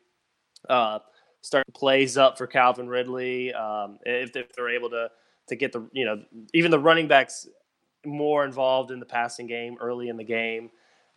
uh, 0.67 0.99
start 1.41 1.65
plays 1.73 2.17
up 2.17 2.37
for 2.37 2.47
Calvin 2.47 2.87
Ridley, 2.87 3.53
um, 3.53 3.99
if, 4.03 4.35
if 4.35 4.53
they're 4.53 4.75
able 4.75 4.89
to 4.89 5.09
to 5.47 5.55
get 5.55 5.71
the 5.71 5.87
you 5.91 6.05
know 6.05 6.23
even 6.53 6.71
the 6.71 6.79
running 6.79 7.07
backs 7.07 7.47
more 8.05 8.43
involved 8.43 8.91
in 8.91 8.99
the 8.99 9.05
passing 9.05 9.47
game 9.47 9.77
early 9.79 10.09
in 10.09 10.17
the 10.17 10.23
game. 10.23 10.71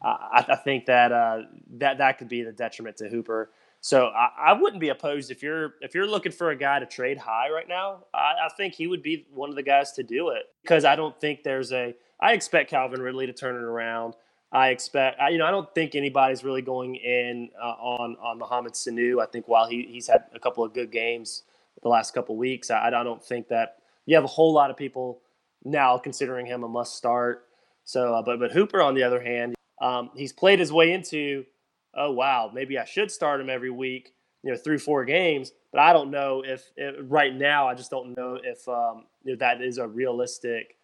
Uh, 0.04 0.16
I, 0.32 0.44
I, 0.50 0.56
think 0.56 0.86
that 0.86 1.12
uh, 1.12 1.42
that 1.78 1.98
that 1.98 2.18
could 2.18 2.28
be 2.28 2.42
the 2.42 2.52
detriment 2.52 2.98
to 2.98 3.08
Hooper. 3.08 3.50
So 3.84 4.06
I, 4.06 4.30
I, 4.38 4.52
wouldn't 4.54 4.80
be 4.80 4.88
opposed 4.88 5.30
if 5.30 5.42
you're 5.42 5.74
if 5.82 5.94
you're 5.94 6.06
looking 6.06 6.32
for 6.32 6.48
a 6.48 6.56
guy 6.56 6.78
to 6.78 6.86
trade 6.86 7.18
high 7.18 7.50
right 7.50 7.68
now. 7.68 8.06
I, 8.14 8.46
I 8.46 8.48
think 8.56 8.72
he 8.72 8.86
would 8.86 9.02
be 9.02 9.26
one 9.30 9.50
of 9.50 9.56
the 9.56 9.62
guys 9.62 9.92
to 9.92 10.02
do 10.02 10.30
it 10.30 10.44
because 10.62 10.86
I 10.86 10.96
don't 10.96 11.20
think 11.20 11.42
there's 11.42 11.70
a. 11.70 11.94
I 12.18 12.32
expect 12.32 12.70
Calvin 12.70 13.02
Ridley 13.02 13.26
to 13.26 13.34
turn 13.34 13.56
it 13.56 13.62
around. 13.62 14.14
I 14.50 14.70
expect, 14.70 15.20
you 15.30 15.36
know, 15.36 15.44
I 15.44 15.50
don't 15.50 15.68
think 15.74 15.94
anybody's 15.94 16.42
really 16.42 16.62
going 16.62 16.94
in 16.94 17.50
uh, 17.62 17.72
on 17.72 18.16
on 18.22 18.38
Mohamed 18.38 18.72
Sanu. 18.72 19.22
I 19.22 19.26
think 19.26 19.48
while 19.48 19.66
he, 19.68 19.86
he's 19.90 20.06
had 20.06 20.24
a 20.34 20.38
couple 20.38 20.64
of 20.64 20.72
good 20.72 20.90
games 20.90 21.42
the 21.82 21.90
last 21.90 22.14
couple 22.14 22.36
of 22.36 22.38
weeks, 22.38 22.70
I, 22.70 22.86
I 22.86 23.04
don't 23.04 23.22
think 23.22 23.48
that 23.48 23.76
you 24.06 24.14
have 24.14 24.24
a 24.24 24.28
whole 24.28 24.54
lot 24.54 24.70
of 24.70 24.78
people 24.78 25.20
now 25.62 25.98
considering 25.98 26.46
him 26.46 26.64
a 26.64 26.68
must 26.68 26.96
start. 26.96 27.48
So, 27.84 28.14
uh, 28.14 28.22
but 28.22 28.38
but 28.38 28.52
Hooper 28.52 28.80
on 28.80 28.94
the 28.94 29.02
other 29.02 29.20
hand, 29.20 29.54
um, 29.82 30.08
he's 30.16 30.32
played 30.32 30.58
his 30.58 30.72
way 30.72 30.90
into, 30.90 31.44
oh 31.96 32.12
wow, 32.12 32.50
maybe 32.52 32.78
I 32.78 32.84
should 32.84 33.10
start 33.10 33.40
him 33.40 33.50
every 33.50 33.70
week, 33.70 34.14
you 34.42 34.50
know, 34.50 34.56
through 34.56 34.78
four 34.78 35.04
games. 35.04 35.52
But 35.72 35.80
I 35.80 35.92
don't 35.92 36.10
know 36.10 36.42
if, 36.46 36.70
if 36.76 36.94
right 37.08 37.34
now, 37.34 37.66
I 37.66 37.74
just 37.74 37.90
don't 37.90 38.16
know 38.16 38.38
if 38.42 38.66
um, 38.68 39.04
you 39.24 39.32
know, 39.32 39.38
that 39.38 39.60
is 39.60 39.78
a 39.78 39.86
realistic 39.86 40.76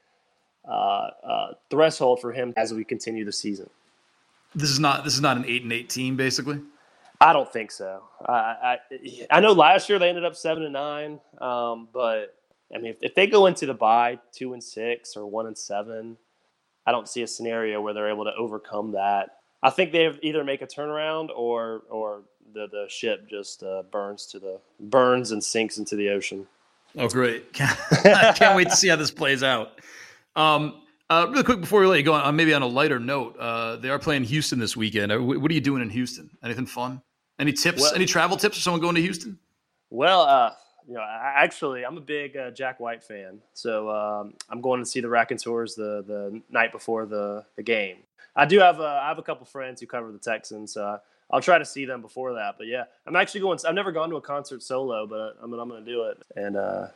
uh, 0.69 1.11
uh, 1.23 1.53
threshold 1.71 2.21
for 2.21 2.33
him 2.33 2.53
as 2.57 2.75
we 2.75 2.85
continue 2.85 3.25
the 3.25 3.33
season. 3.33 3.71
This 4.55 4.71
is 4.71 4.81
not 4.81 5.05
this 5.05 5.15
is 5.15 5.21
not 5.21 5.37
an 5.37 5.45
eight 5.47 5.63
and 5.63 5.73
eight 5.73 5.89
team, 5.89 6.17
basically. 6.17 6.61
I 7.21 7.33
don't 7.33 7.51
think 7.53 7.71
so. 7.71 8.03
I 8.27 8.79
I, 8.91 9.27
I 9.31 9.41
know 9.41 9.53
last 9.53 9.89
year 9.89 9.99
they 9.99 10.09
ended 10.09 10.25
up 10.25 10.35
seven 10.35 10.65
and 10.65 10.73
nine, 10.73 11.21
um, 11.41 11.89
but 11.93 12.37
I 12.75 12.79
mean 12.79 12.93
if, 12.93 12.97
if 13.03 13.15
they 13.15 13.27
go 13.27 13.47
into 13.47 13.67
the 13.67 13.75
bye 13.75 14.19
two 14.33 14.53
and 14.53 14.63
six 14.63 15.17
or 15.17 15.27
one 15.27 15.47
and 15.47 15.57
seven, 15.57 16.17
I 16.85 16.93
don't 16.93 17.09
see 17.09 17.23
a 17.23 17.27
scenario 17.27 17.81
where 17.81 17.95
they're 17.95 18.11
able 18.11 18.25
to 18.25 18.35
overcome 18.35 18.93
that. 18.93 19.40
I 19.63 19.71
think 19.71 19.93
they 19.93 20.19
either 20.23 20.45
make 20.45 20.63
a 20.63 20.67
turnaround 20.67 21.31
or 21.35 21.83
or 21.91 22.23
the 22.53 22.67
the 22.69 22.87
ship 22.89 23.29
just 23.29 23.63
uh, 23.63 23.83
burns 23.91 24.27
to 24.27 24.39
the 24.39 24.61
burns 24.79 25.33
and 25.33 25.43
sinks 25.43 25.79
into 25.79 25.97
the 25.97 26.11
ocean. 26.11 26.47
Oh, 26.97 27.09
great! 27.09 27.53
can't 27.53 28.57
wait 28.57 28.69
to 28.69 28.77
see 28.77 28.89
how 28.89 28.97
this 28.97 29.11
plays 29.11 29.43
out. 29.43 29.81
Um, 30.35 30.83
uh, 31.09 31.27
really 31.29 31.43
quick 31.43 31.61
before 31.61 31.81
we 31.81 31.87
let 31.87 31.99
you 31.99 32.05
go 32.05 32.15
on, 32.15 32.37
maybe 32.37 32.55
on 32.55 32.63
a 32.63 32.67
lighter 32.67 32.99
note, 32.99 33.37
uh, 33.39 33.77
they 33.77 33.91
are 33.91 33.99
playing 33.99 34.25
Houston 34.25 34.59
this 34.59 34.77
weekend. 34.77 35.13
Uh, 35.13 35.19
what 35.19 35.51
are 35.51 35.55
you 35.55 35.61
doing 35.61 35.83
in 35.83 35.91
Houston? 35.91 36.31
Anything 36.43 36.67
fun? 36.67 37.03
Any 37.39 37.53
tips? 37.53 37.83
Well, 37.83 37.95
any 37.95 38.07
travel 38.07 38.37
tips 38.37 38.57
for 38.57 38.63
someone 38.63 38.81
going 38.81 38.95
to 38.95 39.03
Houston? 39.03 39.39
Well, 39.91 40.23
uh, 40.23 40.53
you 40.87 40.95
know, 40.95 41.01
I, 41.01 41.33
actually, 41.37 41.85
I'm 41.85 41.97
a 41.97 42.01
big 42.03 42.37
uh, 42.37 42.51
Jack 42.51 42.81
White 42.81 43.03
fan, 43.03 43.41
so 43.55 43.91
um, 43.91 44.35
I'm 44.49 44.61
going 44.61 44.81
to 44.81 44.87
see 44.87 45.01
the 45.01 45.09
Raconteurs 45.09 45.75
the 45.75 46.05
the 46.07 46.43
night 46.51 46.73
before 46.73 47.07
the 47.07 47.45
the 47.57 47.63
game. 47.63 47.99
I 48.35 48.47
do 48.47 48.59
have 48.61 48.81
a, 48.81 49.01
I 49.03 49.09
have 49.09 49.19
a 49.19 49.23
couple 49.23 49.47
friends 49.47 49.81
who 49.81 49.87
cover 49.87 50.11
the 50.13 50.19
Texans. 50.19 50.73
So 50.73 51.01
I'll 51.31 51.41
try 51.41 51.59
to 51.59 51.65
see 51.65 51.85
them 51.85 52.03
before 52.03 52.35
that. 52.35 52.57
But 52.59 52.67
yeah, 52.67 52.85
I'm 53.07 53.17
actually 53.17 53.41
going. 53.41 53.59
I've 53.67 53.75
never 53.75 53.93
gone 53.93 54.11
to 54.11 54.17
a 54.17 54.21
concert 54.21 54.63
solo, 54.63 55.07
but 55.07 55.37
I'm, 55.43 55.53
I'm 55.53 55.69
going 55.69 55.85
to 55.85 55.91
do 55.91 56.05
it. 56.05 56.23
And 56.37 56.57
uh, 56.57 56.89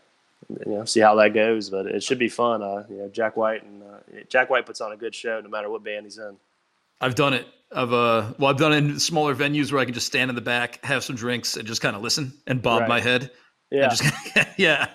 you 0.48 0.72
know, 0.72 0.84
see 0.84 1.00
how 1.00 1.14
that 1.16 1.34
goes. 1.34 1.70
But 1.70 1.86
it 1.86 2.02
should 2.02 2.18
be 2.18 2.28
fun. 2.28 2.62
Uh, 2.62 2.84
you 2.88 2.96
know, 2.96 3.08
Jack 3.08 3.36
White 3.36 3.64
and 3.64 3.82
uh, 3.82 4.20
Jack 4.28 4.50
White 4.50 4.66
puts 4.66 4.80
on 4.80 4.92
a 4.92 4.96
good 4.96 5.14
show 5.14 5.40
no 5.40 5.48
matter 5.48 5.70
what 5.70 5.84
band 5.84 6.06
he's 6.06 6.18
in. 6.18 6.36
I've 7.00 7.14
done 7.14 7.34
it. 7.34 7.46
I've 7.72 7.92
uh, 7.92 8.32
well, 8.38 8.50
I've 8.50 8.56
done 8.56 8.72
it 8.72 8.78
in 8.78 9.00
smaller 9.00 9.34
venues 9.34 9.72
where 9.72 9.80
I 9.80 9.84
can 9.84 9.94
just 9.94 10.06
stand 10.06 10.30
in 10.30 10.34
the 10.34 10.42
back, 10.42 10.84
have 10.84 11.04
some 11.04 11.16
drinks, 11.16 11.56
and 11.56 11.66
just 11.66 11.80
kind 11.80 11.96
of 11.96 12.02
listen 12.02 12.32
and 12.46 12.62
bob 12.62 12.82
right. 12.82 12.88
my 12.88 13.00
head. 13.00 13.30
Yeah, 13.70 13.88
just, 13.88 14.04
yeah. 14.56 14.88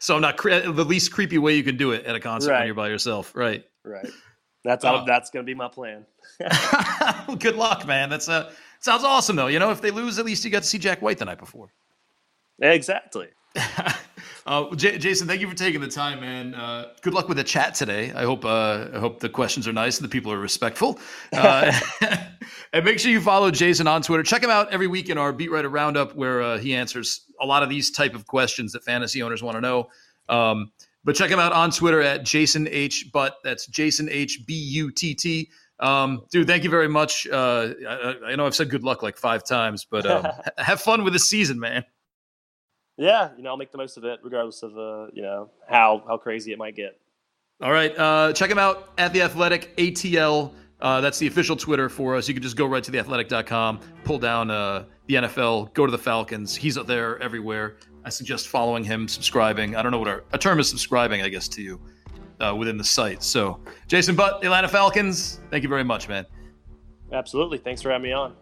So 0.00 0.16
I'm 0.16 0.20
not 0.20 0.36
cre- 0.36 0.60
the 0.60 0.84
least 0.84 1.12
creepy 1.12 1.38
way 1.38 1.54
you 1.54 1.62
can 1.62 1.76
do 1.76 1.92
it 1.92 2.04
at 2.04 2.16
a 2.16 2.20
concert 2.20 2.50
right. 2.50 2.58
when 2.60 2.66
you're 2.66 2.74
by 2.74 2.88
yourself. 2.88 3.34
Right. 3.34 3.64
Right. 3.84 4.08
That's 4.64 4.84
uh, 4.84 5.04
that's 5.04 5.30
going 5.30 5.44
to 5.44 5.46
be 5.46 5.54
my 5.54 5.68
plan. 5.68 6.06
good 7.38 7.56
luck, 7.56 7.86
man. 7.86 8.08
That's 8.08 8.28
uh 8.28 8.50
sounds 8.80 9.04
awesome 9.04 9.36
though. 9.36 9.48
You 9.48 9.58
know, 9.58 9.70
if 9.70 9.80
they 9.80 9.90
lose, 9.90 10.18
at 10.18 10.24
least 10.24 10.44
you 10.44 10.50
got 10.50 10.62
to 10.62 10.68
see 10.68 10.78
Jack 10.78 11.02
White 11.02 11.18
the 11.18 11.26
night 11.26 11.38
before. 11.38 11.72
Exactly. 12.60 13.28
Uh, 14.46 14.74
J- 14.74 14.98
Jason, 14.98 15.26
thank 15.26 15.40
you 15.40 15.48
for 15.48 15.54
taking 15.54 15.80
the 15.80 15.88
time, 15.88 16.20
man. 16.20 16.54
Uh, 16.54 16.92
good 17.00 17.14
luck 17.14 17.28
with 17.28 17.38
the 17.38 17.44
chat 17.44 17.74
today. 17.74 18.12
I 18.12 18.24
hope 18.24 18.44
uh, 18.44 18.88
I 18.92 18.98
hope 18.98 19.20
the 19.20 19.28
questions 19.28 19.66
are 19.66 19.72
nice 19.72 19.98
and 19.98 20.04
the 20.04 20.10
people 20.10 20.30
are 20.30 20.38
respectful. 20.38 20.98
Uh, 21.32 21.72
and 22.74 22.84
make 22.84 22.98
sure 22.98 23.10
you 23.10 23.22
follow 23.22 23.50
Jason 23.50 23.86
on 23.86 24.02
Twitter. 24.02 24.22
Check 24.22 24.42
him 24.42 24.50
out 24.50 24.70
every 24.70 24.86
week 24.86 25.08
in 25.08 25.16
our 25.16 25.32
Beat 25.32 25.50
Writer 25.50 25.70
Roundup, 25.70 26.14
where 26.14 26.42
uh, 26.42 26.58
he 26.58 26.74
answers 26.74 27.24
a 27.40 27.46
lot 27.46 27.62
of 27.62 27.70
these 27.70 27.90
type 27.90 28.14
of 28.14 28.26
questions 28.26 28.72
that 28.72 28.84
fantasy 28.84 29.22
owners 29.22 29.42
want 29.42 29.56
to 29.56 29.62
know. 29.62 29.88
Um, 30.28 30.72
but 31.04 31.14
check 31.14 31.30
him 31.30 31.38
out 31.38 31.52
on 31.52 31.70
Twitter 31.70 32.00
at 32.00 32.24
Jason 32.24 32.68
H 32.68 33.10
Butt. 33.12 33.36
That's 33.44 33.66
Jason 33.66 34.08
H 34.08 34.44
B 34.46 34.54
U 34.54 34.90
T 34.90 35.14
T. 35.14 35.50
Um, 35.80 36.22
dude, 36.30 36.46
thank 36.46 36.64
you 36.64 36.70
very 36.70 36.88
much. 36.88 37.26
Uh, 37.26 37.74
I, 37.88 38.14
I, 38.26 38.36
know 38.36 38.46
I've 38.46 38.54
said 38.54 38.70
good 38.70 38.84
luck 38.84 39.02
like 39.02 39.16
five 39.16 39.44
times, 39.44 39.84
but 39.84 40.06
um, 40.06 40.26
have 40.58 40.80
fun 40.80 41.02
with 41.02 41.12
the 41.12 41.18
season, 41.18 41.58
man 41.58 41.84
yeah, 42.96 43.30
you 43.36 43.42
know, 43.42 43.50
I'll 43.50 43.56
make 43.56 43.72
the 43.72 43.78
most 43.78 43.96
of 43.96 44.04
it, 44.04 44.20
regardless 44.22 44.62
of 44.62 44.76
uh, 44.78 45.06
you 45.12 45.22
know 45.22 45.50
how 45.68 46.02
how 46.06 46.16
crazy 46.16 46.52
it 46.52 46.58
might 46.58 46.76
get. 46.76 47.00
All 47.60 47.72
right, 47.72 47.96
uh, 47.98 48.32
check 48.32 48.50
him 48.50 48.58
out 48.58 48.90
at 48.98 49.12
the 49.12 49.22
Athletic 49.22 49.76
ATL. 49.76 50.52
Uh, 50.80 51.00
that's 51.00 51.18
the 51.18 51.26
official 51.26 51.56
Twitter 51.56 51.88
for 51.88 52.14
us. 52.14 52.28
You 52.28 52.34
can 52.34 52.42
just 52.42 52.56
go 52.56 52.66
right 52.66 52.82
to 52.84 52.92
theathletic.com, 52.92 53.80
pull 54.04 54.18
down 54.18 54.50
uh, 54.50 54.84
the 55.06 55.14
NFL, 55.14 55.72
go 55.72 55.86
to 55.86 55.92
the 55.92 55.98
Falcons. 55.98 56.54
He's 56.54 56.76
up 56.76 56.86
there 56.86 57.18
everywhere. 57.22 57.76
I 58.04 58.10
suggest 58.10 58.48
following 58.48 58.84
him, 58.84 59.08
subscribing. 59.08 59.76
I 59.76 59.82
don't 59.82 59.92
know 59.92 59.98
what 59.98 60.08
our, 60.08 60.24
a 60.32 60.38
term 60.38 60.60
is 60.60 60.68
subscribing, 60.68 61.22
I 61.22 61.28
guess, 61.28 61.48
to 61.48 61.62
you 61.62 61.80
uh, 62.40 62.54
within 62.56 62.76
the 62.76 62.84
site. 62.84 63.22
So, 63.22 63.60
Jason 63.86 64.14
Butt, 64.14 64.44
Atlanta 64.44 64.68
Falcons, 64.68 65.40
thank 65.50 65.62
you 65.62 65.68
very 65.68 65.84
much, 65.84 66.08
man. 66.08 66.26
Absolutely. 67.12 67.58
Thanks 67.58 67.80
for 67.80 67.90
having 67.90 68.02
me 68.02 68.12
on. 68.12 68.34